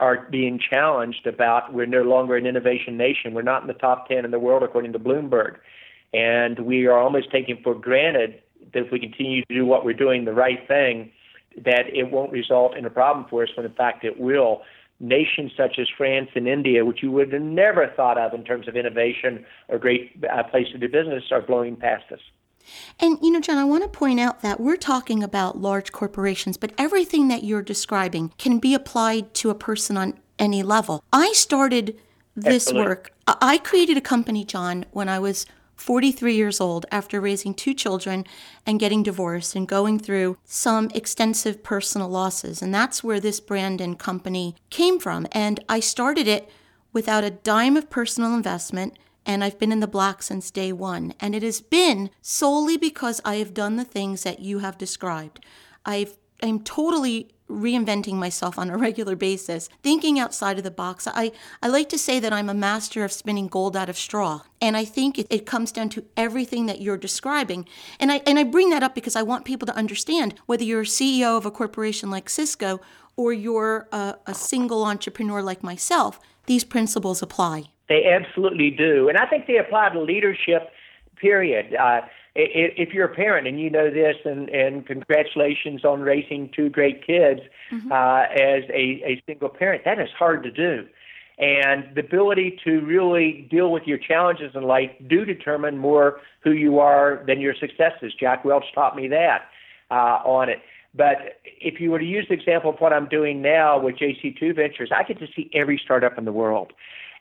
are 0.00 0.26
being 0.30 0.58
challenged 0.58 1.26
about 1.26 1.72
we're 1.72 1.86
no 1.86 2.02
longer 2.02 2.36
an 2.36 2.46
innovation 2.46 2.96
nation. 2.96 3.32
We're 3.32 3.42
not 3.42 3.62
in 3.62 3.68
the 3.68 3.74
top 3.74 4.08
10 4.08 4.24
in 4.24 4.30
the 4.30 4.38
world, 4.38 4.62
according 4.62 4.92
to 4.92 4.98
Bloomberg. 4.98 5.56
And 6.12 6.58
we 6.60 6.86
are 6.86 6.98
almost 6.98 7.30
taking 7.30 7.60
for 7.62 7.74
granted 7.74 8.42
that 8.72 8.86
if 8.86 8.92
we 8.92 8.98
continue 8.98 9.44
to 9.44 9.54
do 9.54 9.64
what 9.64 9.84
we're 9.84 9.94
doing, 9.94 10.24
the 10.24 10.32
right 10.32 10.66
thing, 10.66 11.12
that 11.64 11.86
it 11.92 12.10
won't 12.10 12.32
result 12.32 12.76
in 12.76 12.84
a 12.84 12.90
problem 12.90 13.26
for 13.28 13.42
us 13.42 13.50
when 13.56 13.66
in 13.66 13.72
fact 13.72 14.04
it 14.04 14.18
will. 14.18 14.62
Nations 15.00 15.52
such 15.56 15.78
as 15.78 15.88
France 15.96 16.30
and 16.34 16.46
India, 16.46 16.84
which 16.84 17.02
you 17.02 17.10
would 17.10 17.32
have 17.32 17.42
never 17.42 17.92
thought 17.96 18.16
of 18.16 18.32
in 18.32 18.44
terms 18.44 18.68
of 18.68 18.76
innovation 18.76 19.44
or 19.68 19.78
great 19.78 20.24
uh, 20.32 20.42
place 20.44 20.68
to 20.72 20.78
do 20.78 20.88
business, 20.88 21.24
are 21.32 21.42
blowing 21.42 21.76
past 21.76 22.10
us. 22.12 22.20
And, 22.98 23.18
you 23.20 23.30
know, 23.30 23.40
John, 23.40 23.58
I 23.58 23.64
want 23.64 23.82
to 23.82 23.88
point 23.88 24.20
out 24.20 24.40
that 24.42 24.60
we're 24.60 24.76
talking 24.76 25.22
about 25.22 25.58
large 25.58 25.92
corporations, 25.92 26.56
but 26.56 26.72
everything 26.78 27.28
that 27.28 27.44
you're 27.44 27.60
describing 27.60 28.32
can 28.38 28.58
be 28.58 28.72
applied 28.72 29.34
to 29.34 29.50
a 29.50 29.54
person 29.54 29.96
on 29.96 30.18
any 30.38 30.62
level. 30.62 31.02
I 31.12 31.32
started 31.32 32.00
this 32.36 32.68
Absolutely. 32.68 32.88
work, 32.88 33.12
I 33.26 33.58
created 33.58 33.96
a 33.96 34.00
company, 34.00 34.44
John, 34.44 34.86
when 34.92 35.08
I 35.08 35.18
was 35.18 35.46
43 35.76 36.34
years 36.34 36.60
old 36.60 36.86
after 36.90 37.20
raising 37.20 37.54
two 37.54 37.74
children 37.74 38.24
and 38.66 38.80
getting 38.80 39.02
divorced 39.02 39.54
and 39.54 39.68
going 39.68 39.98
through 39.98 40.38
some 40.44 40.90
extensive 40.94 41.62
personal 41.62 42.08
losses. 42.08 42.62
And 42.62 42.74
that's 42.74 43.02
where 43.02 43.20
this 43.20 43.40
brand 43.40 43.80
and 43.80 43.98
company 43.98 44.56
came 44.70 44.98
from. 44.98 45.26
And 45.32 45.60
I 45.68 45.80
started 45.80 46.28
it 46.28 46.50
without 46.92 47.24
a 47.24 47.30
dime 47.30 47.76
of 47.76 47.90
personal 47.90 48.34
investment. 48.34 48.98
And 49.26 49.42
I've 49.42 49.58
been 49.58 49.72
in 49.72 49.80
the 49.80 49.86
black 49.86 50.22
since 50.22 50.50
day 50.50 50.72
one. 50.72 51.14
And 51.20 51.34
it 51.34 51.42
has 51.42 51.60
been 51.60 52.10
solely 52.22 52.76
because 52.76 53.20
I 53.24 53.36
have 53.36 53.54
done 53.54 53.76
the 53.76 53.84
things 53.84 54.22
that 54.22 54.40
you 54.40 54.60
have 54.60 54.78
described. 54.78 55.44
I've 55.84 56.16
I'm 56.42 56.60
totally 56.60 57.33
reinventing 57.48 58.14
myself 58.14 58.58
on 58.58 58.70
a 58.70 58.76
regular 58.78 59.16
basis, 59.16 59.68
thinking 59.82 60.18
outside 60.18 60.58
of 60.58 60.64
the 60.64 60.70
box. 60.70 61.06
I, 61.06 61.32
I 61.62 61.68
like 61.68 61.88
to 61.90 61.98
say 61.98 62.20
that 62.20 62.32
I'm 62.32 62.48
a 62.48 62.54
master 62.54 63.04
of 63.04 63.12
spinning 63.12 63.48
gold 63.48 63.76
out 63.76 63.88
of 63.88 63.96
straw. 63.96 64.42
And 64.60 64.76
I 64.76 64.84
think 64.84 65.18
it, 65.18 65.26
it, 65.30 65.44
comes 65.44 65.72
down 65.72 65.90
to 65.90 66.04
everything 66.16 66.66
that 66.66 66.80
you're 66.80 66.96
describing. 66.96 67.68
And 68.00 68.10
I, 68.10 68.22
and 68.26 68.38
I 68.38 68.44
bring 68.44 68.70
that 68.70 68.82
up 68.82 68.94
because 68.94 69.14
I 69.14 69.22
want 69.22 69.44
people 69.44 69.66
to 69.66 69.76
understand 69.76 70.34
whether 70.46 70.64
you're 70.64 70.82
a 70.82 70.84
CEO 70.84 71.36
of 71.36 71.44
a 71.44 71.50
corporation 71.50 72.10
like 72.10 72.30
Cisco 72.30 72.80
or 73.16 73.32
you're 73.32 73.88
a, 73.92 74.16
a 74.26 74.34
single 74.34 74.84
entrepreneur 74.84 75.42
like 75.42 75.62
myself, 75.62 76.18
these 76.46 76.64
principles 76.64 77.22
apply. 77.22 77.64
They 77.88 78.06
absolutely 78.06 78.70
do. 78.70 79.08
And 79.08 79.18
I 79.18 79.26
think 79.26 79.46
they 79.46 79.58
apply 79.58 79.90
to 79.90 80.00
leadership, 80.00 80.70
period. 81.16 81.74
Uh, 81.74 82.00
if 82.34 82.92
you're 82.92 83.06
a 83.06 83.14
parent 83.14 83.46
and 83.46 83.60
you 83.60 83.70
know 83.70 83.90
this, 83.90 84.16
and, 84.24 84.48
and 84.48 84.86
congratulations 84.86 85.84
on 85.84 86.00
raising 86.00 86.50
two 86.54 86.68
great 86.68 87.06
kids 87.06 87.40
mm-hmm. 87.70 87.92
uh, 87.92 88.22
as 88.22 88.64
a, 88.70 89.02
a 89.04 89.22
single 89.26 89.48
parent, 89.48 89.84
that 89.84 90.00
is 90.00 90.08
hard 90.18 90.42
to 90.42 90.50
do. 90.50 90.86
And 91.38 91.84
the 91.94 92.00
ability 92.00 92.58
to 92.64 92.80
really 92.80 93.48
deal 93.50 93.70
with 93.72 93.84
your 93.86 93.98
challenges 93.98 94.52
in 94.54 94.62
life 94.64 94.90
do 95.08 95.24
determine 95.24 95.78
more 95.78 96.20
who 96.42 96.52
you 96.52 96.78
are 96.78 97.24
than 97.26 97.40
your 97.40 97.54
successes. 97.54 98.12
Jack 98.18 98.44
Welch 98.44 98.64
taught 98.74 98.94
me 98.94 99.08
that 99.08 99.48
uh, 99.90 100.20
on 100.24 100.48
it. 100.48 100.58
But 100.94 101.40
if 101.44 101.80
you 101.80 101.90
were 101.90 101.98
to 101.98 102.04
use 102.04 102.26
the 102.28 102.34
example 102.34 102.70
of 102.70 102.76
what 102.78 102.92
I'm 102.92 103.08
doing 103.08 103.42
now 103.42 103.80
with 103.80 103.96
JC2 103.96 104.54
Ventures, 104.54 104.90
I 104.94 105.02
get 105.02 105.18
to 105.18 105.26
see 105.34 105.50
every 105.52 105.80
startup 105.82 106.16
in 106.18 106.24
the 106.24 106.32
world. 106.32 106.72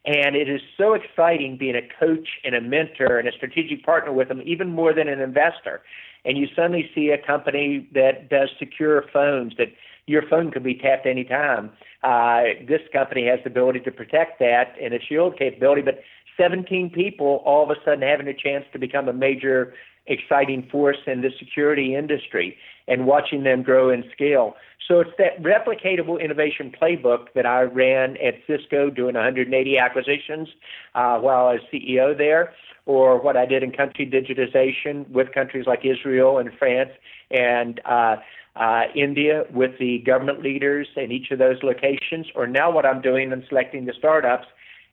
And 0.05 0.36
it 0.36 0.50
is 0.50 0.62
so 0.77 0.93
exciting 0.93 1.57
being 1.57 1.75
a 1.75 1.88
coach 2.00 2.27
and 2.43 2.55
a 2.55 2.62
mentor 2.62 3.19
and 3.19 3.27
a 3.27 3.31
strategic 3.31 3.86
partner 3.86 4.12
with 4.12 4.27
them, 4.27 4.41
even 4.45 4.69
more 4.69 4.93
than 4.93 5.07
an 5.07 5.22
investor. 5.22 5.81
And 6.25 6.38
you 6.38 6.48
suddenly 6.55 6.89
see 6.93 7.10
a 7.10 7.25
company 7.25 7.88
that 7.93 8.29
does 8.29 8.50
secure 8.60 9.05
phones 9.13 9.53
that 9.57 9.67
your 10.05 10.24
phone 10.29 10.51
can 10.51 10.63
be 10.63 10.75
tapped 10.75 11.05
anytime. 11.05 11.72
Uh, 12.03 12.43
this 12.67 12.81
company 12.91 13.27
has 13.27 13.39
the 13.43 13.50
ability 13.50 13.79
to 13.81 13.91
protect 13.91 14.39
that 14.39 14.75
and 14.81 14.93
a 14.93 15.00
shield 15.00 15.38
capability, 15.38 15.81
but 15.81 16.01
17 16.38 16.89
people 16.89 17.41
all 17.45 17.63
of 17.63 17.69
a 17.69 17.75
sudden 17.86 18.01
having 18.01 18.27
a 18.27 18.33
chance 18.33 18.65
to 18.74 18.79
become 18.79 19.07
a 19.07 19.13
major 19.13 19.74
exciting 20.07 20.67
force 20.72 20.98
in 21.07 21.22
the 21.22 21.29
security 21.39 21.95
industry 21.95 22.57
and 22.88 23.05
watching 23.05 23.43
them 23.43 23.63
grow 23.63 23.89
and 23.89 24.03
scale. 24.12 24.55
So 24.88 25.00
it's 25.00 25.12
that 25.17 25.41
replicatable 25.41 26.22
innovation 26.22 26.74
playbook 26.79 27.27
that 27.36 27.45
I 27.45 27.62
ran 27.62 28.17
at 28.17 28.36
Cisco 28.45 28.89
doing 28.89 29.15
180 29.15 29.77
acquisitions 29.77 30.50
uh, 30.93 31.19
while 31.19 31.48
I 31.48 31.53
was 31.53 31.62
CEO 31.74 32.17
there, 32.17 32.53
or 32.86 33.22
what 33.22 33.38
I 33.38 33.45
did 33.45 33.63
in 33.63 33.72
country 33.72 34.05
digitization 34.05 35.07
with 35.10 35.31
countries 35.31 35.65
like 35.67 35.86
Israel 35.86 36.38
and 36.38 36.51
France 36.60 36.91
and 37.31 37.79
uh, 37.86 38.17
uh, 38.57 38.83
India 38.93 39.45
with 39.53 39.72
the 39.79 40.00
government 40.05 40.43
leaders 40.43 40.88
in 40.98 41.12
each 41.12 41.31
of 41.31 41.39
those 41.39 41.63
locations, 41.63 42.27
or 42.36 42.45
now 42.45 42.69
what 42.69 42.86
I'm 42.86 43.01
doing 43.01 43.31
in 43.31 43.43
selecting 43.48 43.86
the 43.86 43.93
startups. 43.98 44.48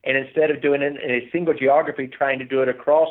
And 0.04 0.16
instead 0.16 0.50
of 0.50 0.62
doing 0.62 0.80
it 0.80 0.96
in 1.02 1.10
a 1.10 1.28
single 1.30 1.52
geography, 1.52 2.06
trying 2.06 2.38
to 2.38 2.44
do 2.44 2.62
it 2.62 2.68
across 2.68 3.08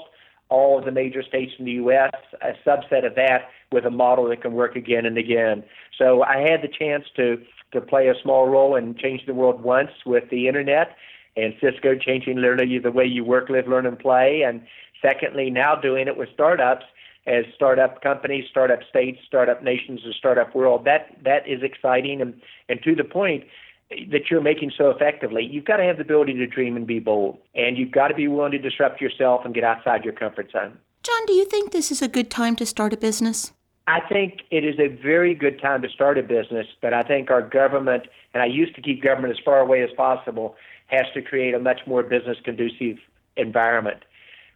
all 0.50 0.79
of 0.79 0.86
the 0.86 0.91
major 0.91 1.24
states 1.24 1.53
in 1.60 1.65
the 1.65 1.74
U.S., 1.74 2.12
a 2.41 2.53
subset 2.68 3.06
of 3.06 3.15
that 3.15 3.50
with 3.72 3.86
a 3.86 3.91
model 3.91 4.27
that 4.29 4.41
can 4.41 4.53
work 4.53 4.75
again 4.75 5.06
and 5.06 5.18
again. 5.18 5.63
So 5.98 6.24
I 6.24 6.38
had 6.39 6.62
the 6.62 6.68
chance 6.68 7.06
to 7.15 7.41
to 7.72 7.79
play 7.79 8.08
a 8.08 8.15
small 8.24 8.48
role 8.48 8.75
in 8.75 8.96
changing 8.96 9.27
the 9.27 9.34
world 9.36 9.62
once 9.62 9.91
with 10.03 10.24
the 10.32 10.48
internet, 10.48 10.96
and 11.38 11.53
Cisco 11.62 11.96
changing 11.96 12.38
literally 12.38 12.79
the 12.79 12.91
way 12.91 13.06
you 13.06 13.24
work, 13.24 13.48
live, 13.50 13.68
learn, 13.68 13.86
and 13.86 14.00
play. 14.00 14.41
And 14.41 14.62
secondly, 15.03 15.51
now 15.51 15.75
doing 15.75 16.08
it 16.08 16.18
with 16.18 16.29
startups 16.34 16.86
as 17.27 17.46
startup 17.53 18.01
companies, 18.01 18.46
startup 18.50 18.79
states, 18.89 19.20
startup 19.27 19.63
nations, 19.63 20.01
and 20.03 20.15
startup 20.15 20.56
world. 20.56 20.86
That 20.86 21.15
that 21.24 21.48
is 21.48 21.62
exciting 21.62 22.22
and 22.22 22.41
and 22.68 22.82
to 22.84 22.96
the 22.96 23.03
point 23.03 23.44
that 23.89 24.29
you're 24.29 24.41
making 24.41 24.72
so 24.77 24.89
effectively, 24.89 25.43
you've 25.43 25.65
got 25.65 25.77
to 25.77 25.84
have 25.84 25.98
the 25.98 26.03
ability 26.03 26.34
to 26.34 26.48
dream 26.48 26.75
and 26.75 26.86
be 26.86 27.00
bold, 27.00 27.38
and 27.55 27.77
you've 27.77 27.91
got 27.91 28.10
to 28.10 28.13
be 28.13 28.27
willing 28.27 28.51
to 28.51 28.60
disrupt 28.60 29.01
yourself 29.01 29.41
and 29.46 29.53
get 29.53 29.63
outside 29.63 30.03
your 30.03 30.13
comfort 30.13 30.51
zone. 30.51 30.77
John, 31.01 31.25
do 31.25 31.34
you 31.34 31.46
think 31.46 31.72
this 31.72 31.91
is 31.91 32.01
a 32.01 32.08
good 32.08 32.29
time 32.29 32.55
to 32.58 32.65
start 32.65 32.93
a 32.93 32.98
business? 32.98 33.51
I 33.88 34.01
think 34.01 34.41
it 34.51 34.63
is 34.63 34.79
a 34.79 34.88
very 35.01 35.34
good 35.34 35.60
time 35.60 35.81
to 35.81 35.89
start 35.89 36.19
a 36.19 36.24
business, 36.24 36.67
but 36.81 36.93
I 36.93 37.01
think 37.01 37.31
our 37.31 37.41
government, 37.41 38.03
and 38.34 38.43
I 38.43 38.46
used 38.46 38.75
to 38.75 38.81
keep 38.81 39.01
government 39.01 39.34
as 39.34 39.43
far 39.43 39.60
away 39.60 39.81
as 39.81 39.89
possible, 39.98 40.55
has 40.88 41.05
to 41.15 41.22
create 41.24 41.55
a 41.55 41.60
much 41.60 41.81
more 41.88 42.03
business 42.03 42.38
conducive 42.43 42.98
environment. 43.38 44.03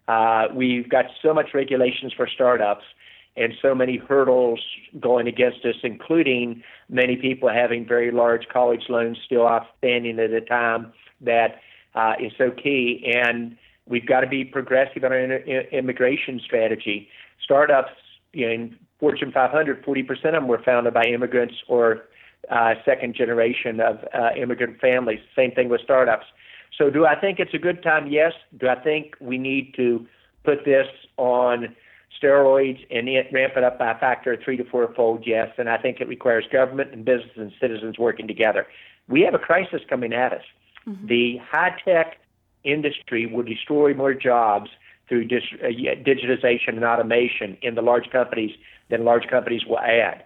Uh, 0.08 0.48
we've 0.54 0.88
got 0.90 1.06
so 1.24 1.34
much 1.34 1.54
regulations 1.56 2.14
for 2.16 2.28
startups 2.28 2.84
and 3.36 3.54
so 3.62 3.74
many 3.74 3.98
hurdles 3.98 4.60
going 5.00 5.28
against 5.28 5.66
us, 5.66 5.76
including 5.84 6.64
many 6.90 7.16
people 7.16 7.50
having 7.50 7.86
very 7.86 8.12
large 8.12 8.48
college 8.52 8.84
loans 8.90 9.18
still 9.26 9.48
outstanding 9.48 10.20
at 10.20 10.32
a 10.32 10.42
time 10.42 10.94
that 11.22 11.60
uh, 11.96 12.14
is 12.20 12.32
so 12.38 12.52
key. 12.52 13.12
And 13.16 13.58
we've 13.88 14.06
got 14.06 14.22
to 14.22 14.28
be 14.28 14.44
progressive 14.44 15.04
in 15.04 15.12
our 15.12 15.38
immigration 15.72 16.40
strategy. 16.46 17.08
Startups, 17.44 17.92
you 18.34 18.46
know, 18.46 18.54
in 18.54 18.78
Fortune 19.00 19.32
500, 19.32 19.84
40% 19.84 20.10
of 20.10 20.22
them 20.22 20.48
were 20.48 20.62
founded 20.64 20.94
by 20.94 21.04
immigrants 21.04 21.56
or 21.68 22.06
uh, 22.50 22.74
second 22.86 23.16
generation 23.16 23.80
of 23.80 23.98
uh, 24.14 24.30
immigrant 24.40 24.80
families. 24.80 25.20
Same 25.36 25.52
thing 25.52 25.70
with 25.70 25.82
startups. 25.82 26.26
So, 26.78 26.90
do 26.90 27.06
I 27.06 27.20
think 27.20 27.40
it's 27.40 27.54
a 27.54 27.60
good 27.60 27.84
time? 27.84 28.08
Yes. 28.08 28.34
Do 28.60 28.68
I 28.68 28.76
think 28.76 29.16
we 29.20 29.38
need 29.38 29.74
to 29.76 30.06
put 30.44 30.66
this 30.66 30.88
on 31.18 31.76
steroids 32.24 32.86
and 32.90 33.10
it, 33.10 33.28
ramp 33.32 33.54
it 33.58 33.64
up 33.64 33.78
by 33.78 33.92
a 33.92 33.98
factor 33.98 34.34
of 34.34 34.40
three 34.44 34.58
to 34.58 34.64
four 34.64 34.94
fold? 34.96 35.24
Yes. 35.26 35.50
And 35.58 35.70
I 35.70 35.78
think 35.78 36.00
it 36.00 36.08
requires 36.08 36.46
government 36.52 36.94
and 36.94 37.04
business 37.04 37.32
and 37.36 37.52
citizens 37.60 37.98
working 37.98 38.28
together. 38.28 38.68
We 39.08 39.22
have 39.22 39.34
a 39.34 39.40
crisis 39.40 39.82
coming 39.90 40.14
at 40.14 40.34
us. 40.34 40.44
Mm-hmm. 40.88 41.08
The 41.08 41.38
high 41.52 41.78
tech 41.84 42.18
industry 42.64 43.26
will 43.26 43.44
destroy 43.44 43.94
more 43.94 44.14
jobs 44.14 44.70
through 45.10 45.26
dis- 45.26 45.44
uh, 45.62 45.68
digitization 45.68 46.70
and 46.70 46.86
automation 46.86 47.58
in 47.62 47.76
the 47.76 47.82
large 47.82 48.10
companies 48.12 48.52
than 48.90 49.04
large 49.04 49.28
companies 49.30 49.66
will 49.66 49.80
add. 49.80 50.24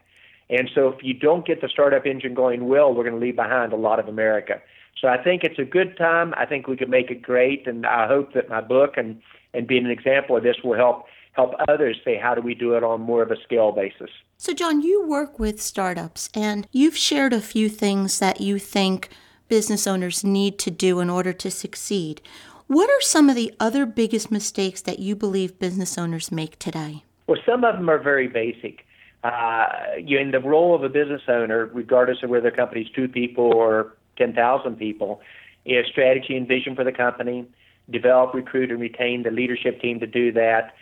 And 0.50 0.70
so, 0.74 0.88
if 0.90 1.04
you 1.04 1.14
don't 1.14 1.46
get 1.46 1.62
the 1.62 1.68
startup 1.68 2.06
engine 2.06 2.34
going 2.34 2.68
well, 2.68 2.94
we're 2.94 3.04
going 3.04 3.20
to 3.20 3.26
leave 3.26 3.36
behind 3.36 3.74
a 3.74 3.76
lot 3.76 4.00
of 4.00 4.08
America. 4.08 4.62
So 5.02 5.08
I 5.08 5.22
think 5.22 5.44
it's 5.44 5.60
a 5.60 5.66
good 5.66 5.98
time. 5.98 6.34
I 6.38 6.46
think 6.46 6.68
we 6.68 6.78
could 6.78 6.90
make 6.90 7.12
it 7.12 7.22
great, 7.22 7.68
and 7.68 7.86
I 7.86 8.08
hope 8.08 8.34
that 8.34 8.50
my 8.50 8.62
book 8.62 8.94
and 8.98 9.22
and 9.54 9.68
being 9.68 9.86
an 9.86 9.92
example 9.92 10.38
of 10.38 10.44
this 10.44 10.58
will 10.64 10.76
help 10.76 11.06
help 11.38 11.54
others 11.68 11.98
say 12.04 12.18
how 12.18 12.34
do 12.34 12.42
we 12.42 12.56
do 12.56 12.74
it 12.74 12.84
on 12.84 13.00
more 13.00 13.22
of 13.22 13.32
a 13.32 13.42
scale 13.44 13.72
basis. 13.72 14.10
So 14.38 14.54
John, 14.54 14.82
you 14.82 15.06
work 15.06 15.40
with 15.40 15.62
startups, 15.62 16.30
and 16.34 16.68
you've 16.72 16.98
shared 16.98 17.32
a 17.32 17.42
few 17.42 17.70
things 17.70 18.20
that 18.20 18.42
you 18.42 18.60
think 18.60 19.10
business 19.48 19.88
owners 19.88 20.24
need 20.24 20.58
to 20.60 20.72
do 20.72 21.00
in 21.00 21.10
order 21.10 21.32
to 21.34 21.52
succeed. 21.52 22.22
What 22.66 22.90
are 22.90 23.02
some 23.02 23.30
of 23.30 23.36
the 23.36 23.54
other 23.60 23.86
biggest 23.86 24.30
mistakes 24.32 24.82
that 24.82 25.00
you 25.00 25.16
believe 25.16 25.60
business 25.60 25.98
owners 25.98 26.32
make 26.32 26.60
today? 26.60 27.04
Well, 27.28 27.40
some 27.46 27.64
of 27.64 27.76
them 27.76 27.90
are 27.90 28.02
very 28.02 28.28
basic. 28.28 28.86
Uh, 29.24 29.68
you 30.00 30.18
in 30.20 30.32
the 30.32 30.40
role 30.40 30.76
of 30.76 30.84
a 30.84 30.90
business 30.90 31.22
owner, 31.28 31.70
regardless 31.72 32.24
of 32.24 32.30
whether 32.30 32.50
the 32.50 32.56
company's 32.56 32.90
two 32.90 33.08
people 33.08 33.54
or 33.54 33.94
10,000 34.18 34.76
people, 34.76 35.22
is 35.66 35.86
strategy 35.88 36.36
and 36.36 36.48
vision 36.48 36.76
for 36.76 36.84
the 36.84 36.92
company, 36.92 37.46
develop, 37.90 38.34
recruit, 38.34 38.72
and 38.72 38.80
retain 38.80 39.24
the 39.24 39.32
leadership 39.32 39.80
team 39.82 40.00
to 40.00 40.08
do 40.08 40.32
that, 40.32 40.74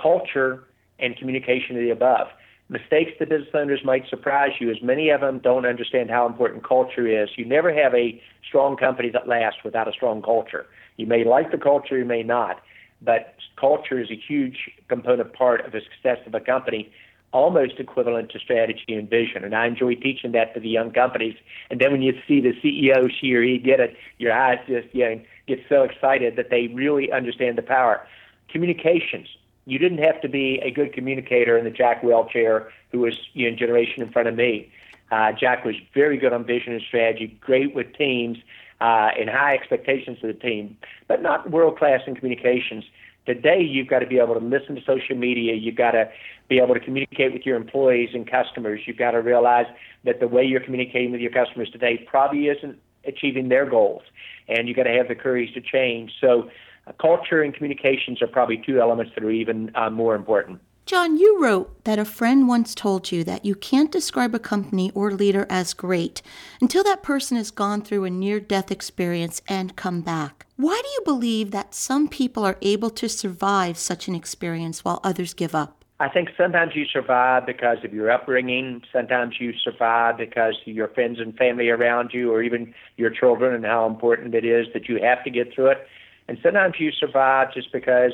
culture, 0.00 0.64
and 0.98 1.16
communication 1.16 1.76
of 1.76 1.82
the 1.82 1.90
above. 1.90 2.28
Mistakes 2.68 3.12
that 3.18 3.28
business 3.28 3.50
owners 3.54 3.80
might 3.84 4.08
surprise 4.08 4.52
you, 4.58 4.70
as 4.70 4.82
many 4.82 5.10
of 5.10 5.20
them 5.20 5.38
don't 5.38 5.66
understand 5.66 6.10
how 6.10 6.26
important 6.26 6.66
culture 6.66 7.06
is. 7.06 7.28
You 7.36 7.44
never 7.44 7.72
have 7.72 7.94
a 7.94 8.20
strong 8.46 8.76
company 8.76 9.10
that 9.10 9.28
lasts 9.28 9.60
without 9.64 9.86
a 9.86 9.92
strong 9.92 10.20
culture. 10.20 10.66
You 10.96 11.06
may 11.06 11.24
like 11.24 11.52
the 11.52 11.58
culture, 11.58 11.96
you 11.98 12.04
may 12.04 12.22
not, 12.22 12.60
but 13.02 13.34
culture 13.60 14.00
is 14.00 14.10
a 14.10 14.16
huge 14.16 14.70
component 14.88 15.32
part 15.32 15.64
of 15.64 15.72
the 15.72 15.80
success 15.80 16.18
of 16.26 16.34
a 16.34 16.40
company 16.40 16.90
almost 17.32 17.74
equivalent 17.78 18.30
to 18.30 18.38
strategy 18.38 18.94
and 18.94 19.10
vision. 19.10 19.44
And 19.44 19.54
I 19.54 19.66
enjoy 19.66 19.94
teaching 19.96 20.32
that 20.32 20.54
to 20.54 20.60
the 20.60 20.68
young 20.68 20.90
companies. 20.90 21.36
And 21.70 21.80
then 21.80 21.92
when 21.92 22.02
you 22.02 22.14
see 22.26 22.40
the 22.40 22.52
CEO, 22.62 23.10
she 23.20 23.34
or 23.34 23.42
he 23.42 23.58
get 23.58 23.78
it, 23.78 23.94
your 24.18 24.32
eyes 24.32 24.58
just 24.66 24.88
you 24.94 25.04
know, 25.04 25.20
get 25.46 25.58
so 25.68 25.82
excited 25.82 26.36
that 26.36 26.48
they 26.50 26.68
really 26.68 27.12
understand 27.12 27.58
the 27.58 27.62
power. 27.62 28.06
Communications. 28.48 29.28
You 29.66 29.78
didn't 29.78 29.98
have 29.98 30.20
to 30.22 30.28
be 30.28 30.60
a 30.62 30.70
good 30.70 30.92
communicator 30.92 31.58
in 31.58 31.64
the 31.64 31.70
Jack 31.70 32.02
Welch 32.02 32.32
chair, 32.32 32.72
who 32.92 33.00
was 33.00 33.18
you 33.34 33.50
know, 33.50 33.56
generation 33.56 34.02
in 34.02 34.10
front 34.10 34.28
of 34.28 34.34
me. 34.34 34.70
Uh, 35.10 35.32
Jack 35.32 35.64
was 35.64 35.74
very 35.92 36.16
good 36.16 36.32
on 36.32 36.44
vision 36.44 36.72
and 36.72 36.82
strategy, 36.82 37.36
great 37.40 37.74
with 37.74 37.92
teams, 37.94 38.38
uh, 38.80 39.10
and 39.18 39.28
high 39.28 39.54
expectations 39.54 40.18
of 40.22 40.28
the 40.28 40.34
team, 40.34 40.76
but 41.08 41.22
not 41.22 41.50
world 41.50 41.78
class 41.78 42.00
in 42.06 42.14
communications. 42.14 42.84
Today, 43.24 43.60
you've 43.60 43.88
got 43.88 44.00
to 44.00 44.06
be 44.06 44.18
able 44.18 44.34
to 44.34 44.44
listen 44.44 44.76
to 44.76 44.82
social 44.84 45.16
media. 45.16 45.54
You've 45.54 45.76
got 45.76 45.92
to 45.92 46.08
be 46.48 46.58
able 46.58 46.74
to 46.74 46.80
communicate 46.80 47.32
with 47.32 47.44
your 47.44 47.56
employees 47.56 48.10
and 48.14 48.28
customers. 48.30 48.82
You've 48.86 48.98
got 48.98 49.12
to 49.12 49.20
realize 49.20 49.66
that 50.04 50.20
the 50.20 50.28
way 50.28 50.44
you're 50.44 50.60
communicating 50.60 51.10
with 51.10 51.20
your 51.20 51.32
customers 51.32 51.68
today 51.70 52.06
probably 52.08 52.46
isn't 52.46 52.78
achieving 53.04 53.48
their 53.48 53.68
goals, 53.68 54.02
and 54.48 54.68
you've 54.68 54.76
got 54.76 54.84
to 54.84 54.92
have 54.92 55.08
the 55.08 55.14
courage 55.14 55.54
to 55.54 55.60
change. 55.60 56.12
So, 56.20 56.50
culture 56.94 57.42
and 57.42 57.54
communications 57.54 58.22
are 58.22 58.26
probably 58.26 58.62
two 58.64 58.80
elements 58.80 59.12
that 59.14 59.24
are 59.24 59.30
even 59.30 59.70
uh, 59.74 59.90
more 59.90 60.14
important. 60.14 60.60
John, 60.86 61.16
you 61.16 61.42
wrote 61.42 61.82
that 61.82 61.98
a 61.98 62.04
friend 62.04 62.46
once 62.46 62.72
told 62.72 63.10
you 63.10 63.24
that 63.24 63.44
you 63.44 63.56
can't 63.56 63.90
describe 63.90 64.36
a 64.36 64.38
company 64.38 64.92
or 64.94 65.10
leader 65.10 65.44
as 65.50 65.74
great 65.74 66.22
until 66.60 66.84
that 66.84 67.02
person 67.02 67.36
has 67.36 67.50
gone 67.50 67.82
through 67.82 68.04
a 68.04 68.10
near 68.10 68.38
death 68.38 68.70
experience 68.70 69.42
and 69.48 69.74
come 69.74 70.00
back. 70.00 70.46
Why 70.54 70.80
do 70.80 70.88
you 70.90 71.02
believe 71.04 71.50
that 71.50 71.74
some 71.74 72.06
people 72.06 72.44
are 72.44 72.56
able 72.62 72.90
to 72.90 73.08
survive 73.08 73.76
such 73.78 74.06
an 74.06 74.14
experience 74.14 74.84
while 74.84 75.00
others 75.02 75.34
give 75.34 75.56
up? 75.56 75.84
I 75.98 76.08
think 76.08 76.28
sometimes 76.36 76.76
you 76.76 76.84
survive 76.84 77.46
because 77.46 77.78
of 77.82 77.92
your 77.92 78.10
upbringing. 78.10 78.82
Sometimes 78.92 79.40
you 79.40 79.54
survive 79.54 80.18
because 80.18 80.54
of 80.64 80.72
your 80.72 80.88
friends 80.88 81.18
and 81.18 81.34
family 81.36 81.68
around 81.68 82.10
you, 82.12 82.30
or 82.30 82.42
even 82.42 82.74
your 82.96 83.10
children, 83.10 83.54
and 83.54 83.64
how 83.64 83.86
important 83.86 84.34
it 84.34 84.44
is 84.44 84.66
that 84.72 84.88
you 84.88 85.02
have 85.02 85.24
to 85.24 85.30
get 85.30 85.52
through 85.52 85.70
it. 85.70 85.88
And 86.28 86.38
sometimes 86.42 86.74
you 86.78 86.92
survive 86.92 87.54
just 87.54 87.72
because 87.72 88.12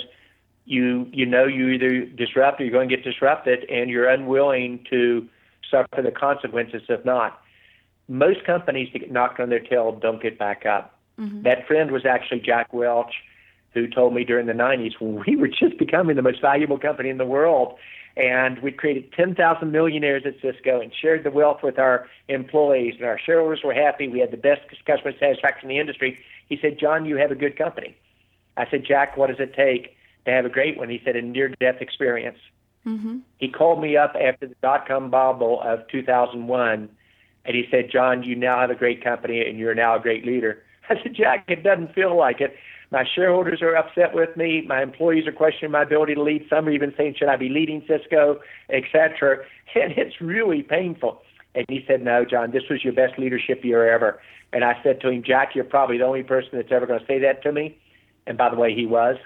you 0.64 1.09
you 1.12 1.26
know 1.26 1.45
you 1.45 1.69
either 1.69 2.04
disrupt 2.04 2.61
or 2.61 2.64
you're 2.64 2.73
going 2.73 2.88
to 2.88 2.97
get 2.97 3.04
disrupted, 3.04 3.69
and 3.71 3.90
you're 3.90 4.09
unwilling 4.09 4.85
to 4.90 5.28
suffer 5.71 6.02
the 6.02 6.11
consequences 6.11 6.83
if 6.88 7.04
not. 7.04 7.40
Most 8.09 8.45
companies 8.45 8.90
that 8.92 8.99
get 9.00 9.12
knocked 9.12 9.40
on 9.40 9.49
their 9.49 9.61
tail 9.61 9.92
don't 9.92 10.23
get 10.23 10.38
back 10.38 10.66
up. 10.66 10.99
Mm-hmm. 11.19 11.42
That 11.42 11.66
friend 11.66 11.90
was 11.90 12.04
actually 12.04 12.40
Jack 12.40 12.73
Welch, 12.73 13.14
who 13.73 13.87
told 13.87 14.14
me 14.14 14.25
during 14.25 14.47
the 14.47 14.52
90s 14.52 15.00
when 15.00 15.25
we 15.26 15.37
were 15.37 15.49
just 15.49 15.78
becoming 15.78 16.16
the 16.16 16.23
most 16.23 16.40
valuable 16.40 16.78
company 16.78 17.09
in 17.09 17.19
the 17.19 17.26
world, 17.26 17.78
and 18.16 18.59
we 18.61 18.73
created 18.73 19.12
10,000 19.12 19.71
millionaires 19.71 20.25
at 20.26 20.35
Cisco 20.42 20.81
and 20.81 20.92
shared 20.95 21.25
the 21.25 21.31
wealth 21.31 21.62
with 21.62 21.78
our 21.78 22.09
employees, 22.28 22.95
and 22.97 23.07
our 23.07 23.19
shareholders 23.19 23.61
were 23.64 23.75
happy. 23.75 24.09
We 24.09 24.21
had 24.21 24.31
the 24.31 24.37
best 24.37 24.62
customer 24.87 25.12
satisfaction 25.19 25.71
in 25.71 25.76
the 25.76 25.81
industry. 25.81 26.19
He 26.49 26.59
said, 26.61 26.78
John, 26.78 27.04
you 27.04 27.16
have 27.16 27.31
a 27.31 27.35
good 27.35 27.57
company. 27.57 27.97
I 28.57 28.69
said, 28.71 28.85
Jack, 28.85 29.16
what 29.16 29.28
does 29.28 29.40
it 29.40 29.54
take 29.54 29.97
to 30.26 30.31
have 30.31 30.45
a 30.45 30.50
great 30.50 30.76
one? 30.76 30.90
He 30.90 31.00
said, 31.04 31.16
a 31.16 31.23
near 31.23 31.49
death 31.49 31.81
experience. 31.81 32.38
Mm-hmm. 32.87 33.19
He 33.38 33.49
called 33.49 33.81
me 33.81 33.97
up 33.97 34.14
after 34.21 34.47
the 34.49 34.57
dot 34.61 34.88
com 34.88 35.09
bubble 35.11 35.61
of 35.62 35.87
2001 35.88 36.88
and 37.45 37.57
he 37.57 37.66
said, 37.71 37.90
John, 37.90 38.23
you 38.23 38.37
now 38.37 38.61
have 38.61 38.71
a 38.71 38.75
great 38.75 39.02
company 39.02 39.40
and 39.47 39.59
you're 39.59 39.75
now 39.75 39.97
a 39.97 40.00
great 40.00 40.25
leader. 40.25 40.62
I 40.88 41.00
said, 41.02 41.14
Jack, 41.14 41.45
it 41.49 41.62
doesn't 41.62 41.95
feel 41.95 42.16
like 42.16 42.40
it. 42.40 42.57
My 42.92 43.04
shareholders 43.14 43.62
are 43.62 43.75
upset 43.75 44.14
with 44.14 44.37
me. 44.37 44.66
My 44.68 44.82
employees 44.82 45.26
are 45.26 45.32
questioning 45.32 45.72
my 45.72 45.82
ability 45.82 46.14
to 46.14 46.22
lead. 46.22 46.46
Some 46.50 46.68
are 46.68 46.70
even 46.70 46.92
saying, 46.94 47.14
should 47.18 47.28
I 47.28 47.37
be 47.37 47.49
leading 47.49 47.82
Cisco, 47.88 48.40
et 48.70 48.84
cetera. 48.92 49.38
And 49.75 49.92
it's 49.96 50.20
really 50.20 50.62
painful. 50.62 51.22
And 51.54 51.64
he 51.70 51.82
said, 51.87 52.02
no, 52.02 52.26
John, 52.26 52.50
this 52.50 52.64
was 52.68 52.84
your 52.84 52.92
best 52.92 53.18
leadership 53.18 53.64
year 53.64 53.90
ever. 53.90 54.20
And 54.52 54.64
I 54.64 54.78
said 54.82 55.00
to 55.00 55.08
him, 55.08 55.22
Jack, 55.22 55.54
you're 55.54 55.64
probably 55.64 55.96
the 55.96 56.04
only 56.04 56.22
person 56.22 56.50
that's 56.52 56.70
ever 56.70 56.84
going 56.84 57.00
to 57.00 57.06
say 57.06 57.18
that 57.20 57.42
to 57.44 57.52
me. 57.52 57.78
And 58.26 58.37
by 58.37 58.50
the 58.50 58.56
way, 58.56 58.75
he 58.75 58.84
was 58.84 59.16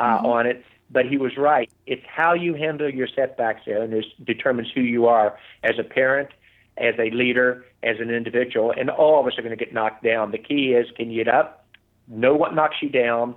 uh, 0.00 0.16
mm-hmm. 0.16 0.26
on 0.26 0.46
it. 0.48 0.64
But 0.90 1.06
he 1.06 1.18
was 1.18 1.36
right. 1.36 1.70
It's 1.86 2.02
how 2.04 2.34
you 2.34 2.54
handle 2.54 2.90
your 2.90 3.06
setbacks, 3.06 3.62
and 3.66 3.94
it 3.94 4.04
determines 4.24 4.72
who 4.74 4.80
you 4.80 5.06
are 5.06 5.38
as 5.62 5.78
a 5.78 5.84
parent, 5.84 6.30
as 6.76 6.94
a 6.98 7.10
leader, 7.10 7.64
as 7.84 8.00
an 8.00 8.10
individual. 8.10 8.74
And 8.76 8.90
all 8.90 9.20
of 9.20 9.26
us 9.28 9.38
are 9.38 9.42
going 9.42 9.56
to 9.56 9.64
get 9.64 9.72
knocked 9.72 10.02
down. 10.02 10.32
The 10.32 10.38
key 10.38 10.72
is 10.72 10.88
can 10.96 11.12
you 11.12 11.24
get 11.24 11.32
up, 11.32 11.61
know 12.08 12.34
what 12.34 12.54
knocks 12.54 12.76
you 12.82 12.88
down, 12.88 13.34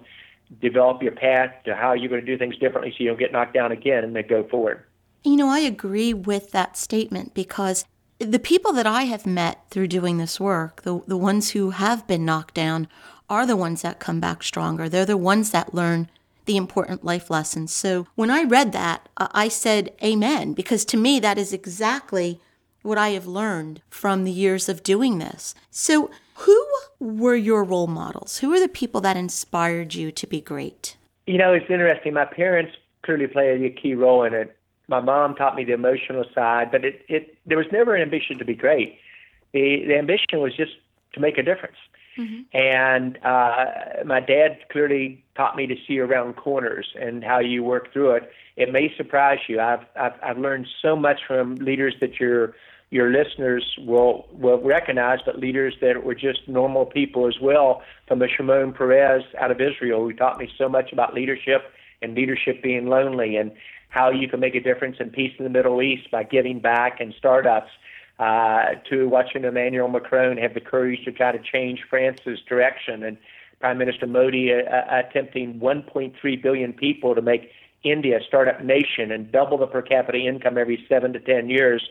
develop 0.61 1.01
your 1.01 1.11
path 1.11 1.51
to 1.65 1.75
how 1.75 1.93
you're 1.93 2.09
going 2.09 2.25
to 2.25 2.25
do 2.25 2.37
things 2.37 2.57
differently 2.57 2.91
so 2.91 3.03
you 3.03 3.09
don't 3.09 3.19
get 3.19 3.31
knocked 3.31 3.53
down 3.53 3.71
again, 3.71 4.03
and 4.03 4.15
then 4.15 4.25
go 4.27 4.43
forward. 4.47 4.83
You 5.23 5.35
know, 5.35 5.49
I 5.49 5.59
agree 5.59 6.13
with 6.13 6.51
that 6.51 6.77
statement 6.77 7.33
because 7.33 7.85
the 8.19 8.39
people 8.39 8.71
that 8.73 8.87
I 8.87 9.03
have 9.03 9.25
met 9.25 9.69
through 9.69 9.87
doing 9.87 10.17
this 10.17 10.39
work, 10.39 10.83
the, 10.83 11.01
the 11.07 11.17
ones 11.17 11.51
who 11.51 11.71
have 11.71 12.07
been 12.07 12.25
knocked 12.25 12.53
down, 12.53 12.87
are 13.29 13.45
the 13.45 13.57
ones 13.57 13.81
that 13.81 13.99
come 13.99 14.19
back 14.19 14.43
stronger. 14.43 14.87
They're 14.87 15.05
the 15.05 15.17
ones 15.17 15.51
that 15.51 15.73
learn 15.73 16.09
the 16.45 16.57
important 16.57 17.03
life 17.03 17.29
lessons. 17.29 17.71
So 17.73 18.07
when 18.15 18.29
I 18.29 18.43
read 18.43 18.71
that, 18.73 19.09
I 19.17 19.47
said, 19.47 19.93
Amen, 20.03 20.53
because 20.53 20.85
to 20.85 20.97
me, 20.97 21.19
that 21.19 21.37
is 21.37 21.53
exactly 21.53 22.39
what 22.83 22.97
I 22.99 23.09
have 23.09 23.25
learned 23.25 23.81
from 23.89 24.23
the 24.23 24.31
years 24.31 24.69
of 24.69 24.83
doing 24.83 25.17
this. 25.17 25.55
So, 25.71 26.11
who 26.35 26.65
were 26.99 27.35
your 27.35 27.63
role 27.63 27.87
models? 27.87 28.39
Who 28.39 28.53
are 28.53 28.59
the 28.59 28.67
people 28.67 29.01
that 29.01 29.17
inspired 29.17 29.93
you 29.93 30.11
to 30.11 30.27
be 30.27 30.41
great? 30.41 30.97
You 31.27 31.37
know, 31.37 31.53
it's 31.53 31.69
interesting. 31.69 32.13
My 32.13 32.25
parents 32.25 32.73
clearly 33.03 33.27
played 33.27 33.63
a 33.63 33.69
key 33.69 33.95
role 33.95 34.23
in 34.23 34.33
it 34.33 34.55
my 34.87 34.99
mom 34.99 35.35
taught 35.35 35.55
me 35.55 35.63
the 35.63 35.73
emotional 35.73 36.25
side, 36.33 36.71
but 36.71 36.85
it, 36.85 37.05
it 37.07 37.37
there 37.45 37.57
was 37.57 37.67
never 37.71 37.95
an 37.95 38.01
ambition 38.01 38.37
to 38.37 38.45
be 38.45 38.55
great. 38.55 38.99
The 39.53 39.83
the 39.87 39.97
ambition 39.97 40.39
was 40.39 40.55
just 40.55 40.73
to 41.13 41.19
make 41.19 41.37
a 41.37 41.43
difference. 41.43 41.77
Mm-hmm. 42.17 42.57
And 42.57 43.17
uh, 43.25 44.03
my 44.05 44.21
dad 44.21 44.59
clearly 44.71 45.23
taught 45.35 45.57
me 45.57 45.67
to 45.67 45.75
see 45.85 45.99
around 45.99 46.35
corners 46.35 46.87
and 46.99 47.23
how 47.23 47.39
you 47.39 47.61
work 47.61 47.91
through 47.91 48.11
it. 48.11 48.31
It 48.55 48.71
may 48.71 48.93
surprise 48.95 49.39
you. 49.47 49.59
I've 49.59 49.85
I've, 49.99 50.13
I've 50.23 50.37
learned 50.37 50.67
so 50.81 50.95
much 50.95 51.21
from 51.27 51.55
leaders 51.55 51.95
that 52.01 52.19
your 52.19 52.55
your 52.95 53.11
listeners 53.11 53.65
will 53.79 54.25
will 54.31 54.61
recognize, 54.61 55.19
but 55.25 55.37
leaders 55.37 55.73
that 55.81 56.05
were 56.05 56.15
just 56.15 56.47
normal 56.47 56.85
people 56.85 57.27
as 57.27 57.35
well. 57.41 57.81
From 58.07 58.19
the 58.19 58.29
Shimon 58.29 58.71
Peres 58.71 59.23
out 59.37 59.51
of 59.51 59.59
Israel, 59.59 59.99
who 59.99 60.13
taught 60.13 60.39
me 60.39 60.47
so 60.57 60.69
much 60.69 60.93
about 60.93 61.13
leadership 61.13 61.73
and 62.01 62.15
leadership 62.15 62.63
being 62.63 62.87
lonely 62.87 63.35
and 63.35 63.51
how 63.89 64.11
you 64.11 64.29
can 64.29 64.39
make 64.39 64.55
a 64.55 64.61
difference 64.61 64.95
in 65.01 65.09
peace 65.09 65.33
in 65.37 65.43
the 65.43 65.49
Middle 65.49 65.81
East 65.81 66.09
by 66.09 66.23
giving 66.23 66.61
back 66.61 67.01
and 67.01 67.13
startups, 67.17 67.69
uh, 68.17 68.75
to 68.89 69.09
watching 69.09 69.43
Emmanuel 69.43 69.89
Macron 69.89 70.37
have 70.37 70.53
the 70.53 70.61
courage 70.61 71.03
to 71.03 71.11
try 71.11 71.33
to 71.33 71.39
change 71.39 71.81
France's 71.89 72.39
direction, 72.47 73.03
and 73.03 73.17
Prime 73.59 73.77
Minister 73.77 74.07
Modi 74.07 74.53
uh, 74.53 74.69
uh 74.73 75.01
attempting 75.05 75.59
1.3 75.59 76.41
billion 76.41 76.71
people 76.71 77.13
to 77.13 77.21
make 77.21 77.51
India 77.83 78.19
a 78.19 78.23
startup 78.23 78.63
nation 78.63 79.11
and 79.11 79.33
double 79.33 79.57
the 79.57 79.67
per 79.67 79.81
capita 79.81 80.17
income 80.17 80.57
every 80.57 80.85
seven 80.87 81.11
to 81.11 81.19
ten 81.19 81.49
years. 81.49 81.83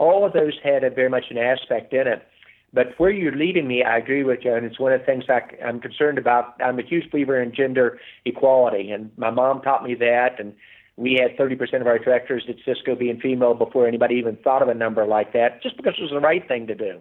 All 0.00 0.24
of 0.24 0.32
those 0.32 0.54
had 0.64 0.82
a 0.82 0.88
very 0.88 1.10
much 1.10 1.26
an 1.30 1.36
aspect 1.36 1.92
in 1.92 2.06
it. 2.06 2.26
But 2.72 2.98
where 2.98 3.10
you're 3.10 3.36
leading 3.36 3.68
me, 3.68 3.82
I 3.82 3.98
agree 3.98 4.24
with 4.24 4.40
you, 4.44 4.54
and 4.54 4.64
it's 4.64 4.80
one 4.80 4.92
of 4.92 5.00
the 5.00 5.06
things 5.06 5.24
I, 5.28 5.42
I'm 5.62 5.78
concerned 5.78 6.16
about. 6.16 6.54
I'm 6.64 6.78
a 6.78 6.82
huge 6.82 7.10
believer 7.10 7.40
in 7.40 7.54
gender 7.54 7.98
equality, 8.24 8.90
and 8.92 9.10
my 9.18 9.30
mom 9.30 9.60
taught 9.60 9.84
me 9.84 9.94
that, 9.96 10.38
and 10.40 10.54
we 10.96 11.20
had 11.20 11.36
30% 11.36 11.82
of 11.82 11.86
our 11.86 11.98
directors 11.98 12.44
at 12.48 12.56
Cisco 12.64 12.94
being 12.94 13.20
female 13.20 13.52
before 13.52 13.86
anybody 13.86 14.14
even 14.14 14.36
thought 14.36 14.62
of 14.62 14.68
a 14.68 14.74
number 14.74 15.04
like 15.04 15.34
that, 15.34 15.62
just 15.62 15.76
because 15.76 15.94
it 15.98 16.02
was 16.02 16.12
the 16.12 16.20
right 16.20 16.46
thing 16.48 16.66
to 16.68 16.74
do. 16.74 17.00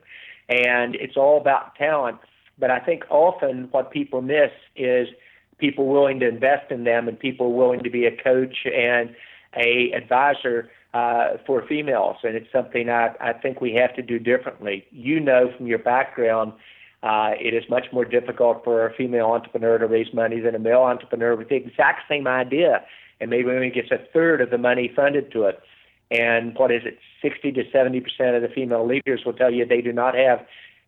And 0.49 0.95
it's 0.95 1.15
all 1.15 1.39
about 1.39 1.75
talent. 1.75 2.17
But 2.57 2.69
I 2.69 2.79
think 2.79 3.03
often 3.09 3.69
what 3.71 3.91
people 3.91 4.21
miss 4.21 4.51
is 4.75 5.07
people 5.57 5.87
willing 5.87 6.19
to 6.19 6.27
invest 6.27 6.71
in 6.71 6.83
them 6.83 7.07
and 7.07 7.17
people 7.17 7.53
willing 7.53 7.83
to 7.83 7.89
be 7.89 8.05
a 8.05 8.11
coach 8.11 8.65
and 8.65 9.15
a 9.55 9.91
advisor 9.95 10.69
uh, 10.93 11.37
for 11.45 11.65
females. 11.67 12.17
And 12.23 12.35
it's 12.35 12.51
something 12.51 12.89
I, 12.89 13.13
I 13.19 13.33
think 13.33 13.61
we 13.61 13.73
have 13.73 13.95
to 13.95 14.01
do 14.01 14.19
differently. 14.19 14.85
You 14.91 15.19
know 15.19 15.51
from 15.55 15.67
your 15.67 15.79
background, 15.79 16.53
uh, 17.03 17.31
it 17.39 17.53
is 17.53 17.63
much 17.69 17.85
more 17.93 18.05
difficult 18.05 18.63
for 18.63 18.85
a 18.85 18.93
female 18.93 19.27
entrepreneur 19.27 19.77
to 19.77 19.87
raise 19.87 20.13
money 20.13 20.39
than 20.39 20.55
a 20.55 20.59
male 20.59 20.81
entrepreneur 20.81 21.35
with 21.35 21.49
the 21.49 21.55
exact 21.55 22.01
same 22.09 22.27
idea 22.27 22.83
and 23.21 23.29
maybe 23.29 23.49
only 23.49 23.69
gets 23.69 23.91
a 23.91 23.99
third 24.13 24.41
of 24.41 24.49
the 24.49 24.57
money 24.57 24.91
funded 24.95 25.31
to 25.31 25.43
it. 25.43 25.59
And 26.11 26.55
what 26.57 26.71
is 26.71 26.81
it? 26.85 26.97
60 27.21 27.51
to 27.53 27.63
70 27.71 28.01
percent 28.01 28.35
of 28.35 28.41
the 28.41 28.47
female 28.49 28.85
leaders 28.85 29.21
will 29.25 29.33
tell 29.33 29.51
you 29.51 29.65
they 29.65 29.81
do 29.81 29.93
not 29.93 30.15
have 30.15 30.45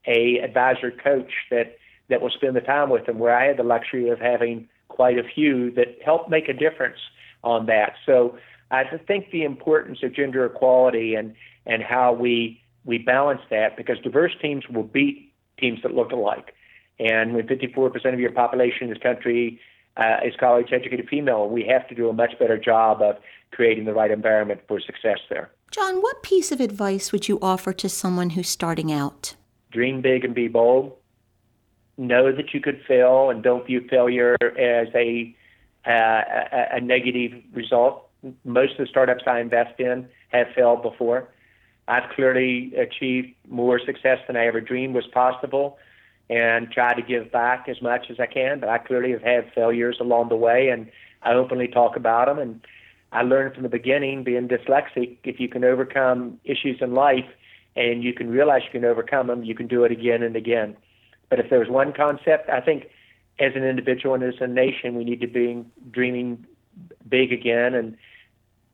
a 0.07 0.39
advisor 0.39 0.91
coach 0.91 1.31
that 1.51 1.77
that 2.09 2.21
will 2.21 2.29
spend 2.29 2.55
the 2.55 2.61
time 2.61 2.89
with 2.89 3.05
them. 3.05 3.19
Where 3.19 3.35
I 3.35 3.45
had 3.45 3.57
the 3.57 3.63
luxury 3.63 4.09
of 4.09 4.19
having 4.19 4.67
quite 4.87 5.17
a 5.17 5.23
few 5.23 5.71
that 5.71 5.97
help 6.03 6.29
make 6.29 6.49
a 6.49 6.53
difference 6.53 6.97
on 7.43 7.67
that. 7.67 7.93
So 8.05 8.37
I 8.71 8.85
think 9.07 9.31
the 9.31 9.43
importance 9.43 9.99
of 10.01 10.13
gender 10.13 10.45
equality 10.45 11.15
and 11.15 11.35
and 11.65 11.83
how 11.83 12.13
we 12.13 12.61
we 12.85 12.97
balance 12.97 13.41
that 13.49 13.77
because 13.77 13.99
diverse 13.99 14.31
teams 14.41 14.67
will 14.67 14.83
beat 14.83 15.33
teams 15.59 15.81
that 15.83 15.93
look 15.93 16.11
alike. 16.11 16.55
And 16.99 17.33
when 17.33 17.47
54% 17.47 18.13
of 18.13 18.19
your 18.19 18.31
population 18.31 18.83
in 18.83 18.89
this 18.89 19.01
country 19.01 19.59
uh, 19.97 20.17
is 20.25 20.33
college 20.39 20.71
educated 20.71 21.07
female. 21.09 21.49
We 21.49 21.63
have 21.65 21.87
to 21.89 21.95
do 21.95 22.09
a 22.09 22.13
much 22.13 22.37
better 22.39 22.57
job 22.57 23.01
of 23.01 23.17
creating 23.51 23.85
the 23.85 23.93
right 23.93 24.11
environment 24.11 24.61
for 24.67 24.79
success 24.79 25.19
there. 25.29 25.51
John, 25.71 26.01
what 26.01 26.23
piece 26.23 26.51
of 26.51 26.59
advice 26.59 27.11
would 27.11 27.27
you 27.27 27.39
offer 27.41 27.73
to 27.73 27.89
someone 27.89 28.31
who's 28.31 28.49
starting 28.49 28.91
out? 28.91 29.35
Dream 29.71 30.01
big 30.01 30.25
and 30.25 30.33
be 30.33 30.47
bold. 30.47 30.93
Know 31.97 32.31
that 32.31 32.53
you 32.53 32.61
could 32.61 32.81
fail 32.87 33.29
and 33.29 33.43
don't 33.43 33.65
view 33.65 33.85
failure 33.89 34.37
as 34.41 34.87
a, 34.95 35.35
uh, 35.85 35.91
a, 35.91 36.67
a 36.77 36.81
negative 36.81 37.33
result. 37.53 38.09
Most 38.43 38.73
of 38.73 38.77
the 38.77 38.87
startups 38.87 39.23
I 39.27 39.39
invest 39.39 39.79
in 39.79 40.07
have 40.29 40.47
failed 40.55 40.81
before. 40.81 41.27
I've 41.87 42.09
clearly 42.15 42.73
achieved 42.75 43.33
more 43.49 43.79
success 43.79 44.19
than 44.27 44.37
I 44.37 44.45
ever 44.45 44.61
dreamed 44.61 44.95
was 44.95 45.07
possible 45.07 45.77
and 46.29 46.71
try 46.71 46.93
to 46.93 47.01
give 47.01 47.31
back 47.31 47.67
as 47.67 47.81
much 47.81 48.09
as 48.09 48.19
I 48.19 48.25
can. 48.25 48.59
But 48.59 48.69
I 48.69 48.77
clearly 48.77 49.11
have 49.11 49.21
had 49.21 49.51
failures 49.53 49.97
along 49.99 50.29
the 50.29 50.35
way, 50.35 50.69
and 50.69 50.89
I 51.23 51.33
openly 51.33 51.67
talk 51.67 51.95
about 51.97 52.27
them. 52.27 52.39
And 52.39 52.61
I 53.11 53.23
learned 53.23 53.53
from 53.53 53.63
the 53.63 53.69
beginning, 53.69 54.23
being 54.23 54.47
dyslexic, 54.47 55.17
if 55.23 55.39
you 55.39 55.49
can 55.49 55.63
overcome 55.63 56.39
issues 56.45 56.77
in 56.81 56.93
life 56.93 57.25
and 57.75 58.03
you 58.03 58.13
can 58.13 58.29
realize 58.29 58.61
you 58.65 58.79
can 58.79 58.85
overcome 58.85 59.27
them, 59.27 59.43
you 59.43 59.55
can 59.55 59.67
do 59.67 59.83
it 59.83 59.91
again 59.91 60.23
and 60.23 60.35
again. 60.35 60.77
But 61.29 61.39
if 61.39 61.49
there's 61.49 61.69
one 61.69 61.93
concept, 61.93 62.49
I 62.49 62.61
think 62.61 62.89
as 63.39 63.53
an 63.55 63.63
individual 63.63 64.15
and 64.15 64.23
as 64.23 64.35
a 64.39 64.47
nation, 64.47 64.95
we 64.95 65.03
need 65.03 65.21
to 65.21 65.27
be 65.27 65.65
dreaming 65.89 66.45
big 67.07 67.33
again 67.33 67.73
and 67.73 67.97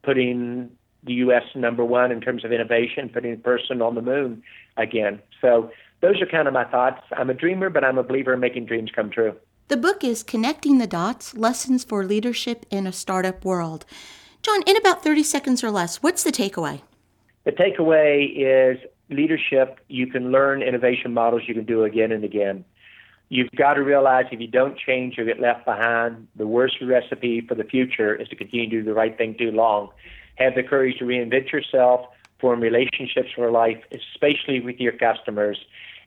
putting 0.07 0.71
the 1.03 1.15
U.S. 1.15 1.43
number 1.53 1.83
one 1.83 2.13
in 2.13 2.21
terms 2.21 2.45
of 2.45 2.53
innovation, 2.53 3.09
putting 3.09 3.33
a 3.33 3.37
person 3.37 3.81
on 3.81 3.93
the 3.93 4.01
moon 4.01 4.41
again. 4.77 5.21
So 5.41 5.69
those 5.99 6.21
are 6.21 6.25
kind 6.25 6.47
of 6.47 6.53
my 6.53 6.63
thoughts. 6.63 7.01
I'm 7.11 7.29
a 7.29 7.33
dreamer, 7.33 7.69
but 7.69 7.83
I'm 7.83 7.97
a 7.97 8.03
believer 8.03 8.33
in 8.33 8.39
making 8.39 8.67
dreams 8.67 8.89
come 8.95 9.09
true. 9.09 9.35
The 9.67 9.75
book 9.75 10.05
is 10.05 10.23
Connecting 10.23 10.77
the 10.77 10.87
Dots 10.87 11.35
Lessons 11.35 11.83
for 11.83 12.05
Leadership 12.05 12.65
in 12.71 12.87
a 12.87 12.93
Startup 12.93 13.43
World. 13.43 13.85
John, 14.43 14.63
in 14.65 14.77
about 14.77 15.03
30 15.03 15.23
seconds 15.23 15.61
or 15.61 15.71
less, 15.71 16.01
what's 16.01 16.23
the 16.23 16.31
takeaway? 16.31 16.79
The 17.43 17.51
takeaway 17.51 18.31
is 18.33 18.77
leadership. 19.09 19.81
You 19.89 20.07
can 20.07 20.31
learn 20.31 20.61
innovation 20.61 21.13
models 21.13 21.41
you 21.47 21.53
can 21.53 21.65
do 21.65 21.83
again 21.83 22.13
and 22.13 22.23
again. 22.23 22.63
You've 23.29 23.51
got 23.57 23.73
to 23.73 23.81
realize 23.81 24.25
if 24.31 24.39
you 24.39 24.47
don't 24.47 24.77
change, 24.77 25.15
you'll 25.17 25.27
get 25.27 25.39
left 25.39 25.65
behind. 25.65 26.27
The 26.37 26.47
worst 26.47 26.77
recipe 26.81 27.41
for 27.41 27.55
the 27.55 27.65
future 27.65 28.15
is 28.15 28.27
to 28.29 28.35
continue 28.35 28.69
to 28.69 28.77
do 28.77 28.83
the 28.83 28.93
right 28.93 29.17
thing 29.17 29.35
too 29.37 29.51
long. 29.51 29.89
Have 30.35 30.55
the 30.55 30.63
courage 30.63 30.97
to 30.99 31.05
reinvent 31.05 31.51
yourself, 31.51 32.05
form 32.39 32.61
relationships 32.61 33.29
for 33.35 33.51
life, 33.51 33.83
especially 33.91 34.61
with 34.61 34.79
your 34.79 34.93
customers, 34.93 35.59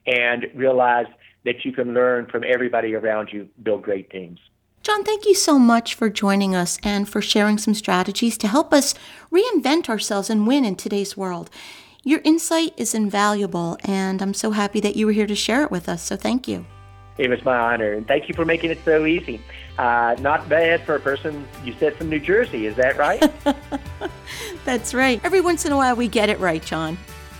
and 0.07 0.47
realize 0.55 1.07
that 1.45 1.65
you 1.65 1.73
can 1.73 1.93
learn 1.93 2.27
from 2.27 2.45
everybody 2.47 2.95
around 2.95 3.31
you, 3.33 3.49
build 3.63 3.83
great 3.83 4.11
teams. 4.11 4.39
John, 4.83 5.05
thank 5.05 5.27
you 5.27 5.35
so 5.35 5.59
much 5.59 5.95
for 5.95 6.09
joining 6.09 6.55
us 6.55 6.79
and 6.83 7.07
for 7.07 7.21
sharing 7.21 7.59
some 7.59 7.75
strategies 7.75 8.39
to 8.39 8.49
help 8.49 8.73
us 8.73 8.95
reinvent 9.31 9.91
ourselves 9.91 10.31
and 10.31 10.47
win 10.47 10.65
in 10.65 10.75
today's 10.75 11.19
world. 11.19 11.51
Your 12.03 12.23
insight 12.25 12.73
is 12.79 12.95
invaluable, 12.95 13.77
and 13.85 14.23
I'm 14.23 14.33
so 14.33 14.53
happy 14.53 14.81
that 14.81 14.97
you 14.97 15.05
were 15.05 15.13
here 15.13 15.27
to 15.27 15.35
share 15.35 15.63
it 15.65 15.71
with 15.71 15.87
us, 15.87 16.03
so 16.03 16.17
thank 16.17 16.49
you. 16.49 16.65
It 17.18 17.29
was 17.29 17.44
my 17.44 17.59
honor, 17.59 17.92
and 17.92 18.07
thank 18.07 18.29
you 18.29 18.35
for 18.35 18.44
making 18.44 18.70
it 18.70 18.79
so 18.85 19.05
easy. 19.05 19.42
Uh, 19.79 20.16
not 20.20 20.49
bad 20.49 20.85
for 20.85 20.94
a 20.94 21.01
person 21.01 21.46
you 21.64 21.75
said 21.79 21.96
from 21.96 22.09
New 22.09 22.20
Jersey. 22.20 22.66
Is 22.66 22.77
that 22.77 22.96
right? 22.96 23.33
That's 24.64 24.94
right. 24.94 25.20
Every 25.25 25.40
once 25.40 25.64
in 25.64 25.73
a 25.73 25.77
while, 25.77 25.96
we 25.96 26.09
get 26.09 26.29
it 26.29 26.38
right, 26.38 26.64
John. 26.64 26.99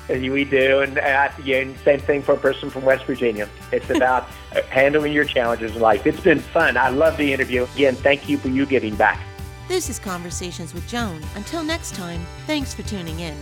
We 0.09 0.44
do, 0.44 0.80
and 0.80 0.98
uh, 0.98 1.30
yeah, 1.44 1.68
same 1.85 2.00
thing 2.00 2.22
for 2.22 2.33
a 2.33 2.37
person 2.37 2.68
from 2.68 2.85
West 2.85 3.04
Virginia. 3.04 3.48
It's 3.70 3.88
about 3.96 4.24
handling 4.68 5.12
your 5.12 5.24
challenges 5.24 5.76
in 5.76 5.80
life. 5.80 6.06
It's 6.06 6.20
been 6.20 6.40
fun. 6.40 6.76
I 6.76 6.88
love 6.88 7.16
the 7.16 7.33
interview. 7.33 7.66
Again, 7.74 7.94
thank 7.94 8.28
you 8.28 8.37
for 8.37 8.48
you 8.48 8.66
giving 8.66 8.96
back. 8.96 9.20
This 9.68 9.88
is 9.88 10.00
Conversations 10.00 10.74
with 10.74 10.87
Joan. 10.88 11.22
Until 11.37 11.62
next 11.62 11.94
time, 11.94 12.26
thanks 12.46 12.74
for 12.74 12.83
tuning 12.83 13.20
in. 13.20 13.37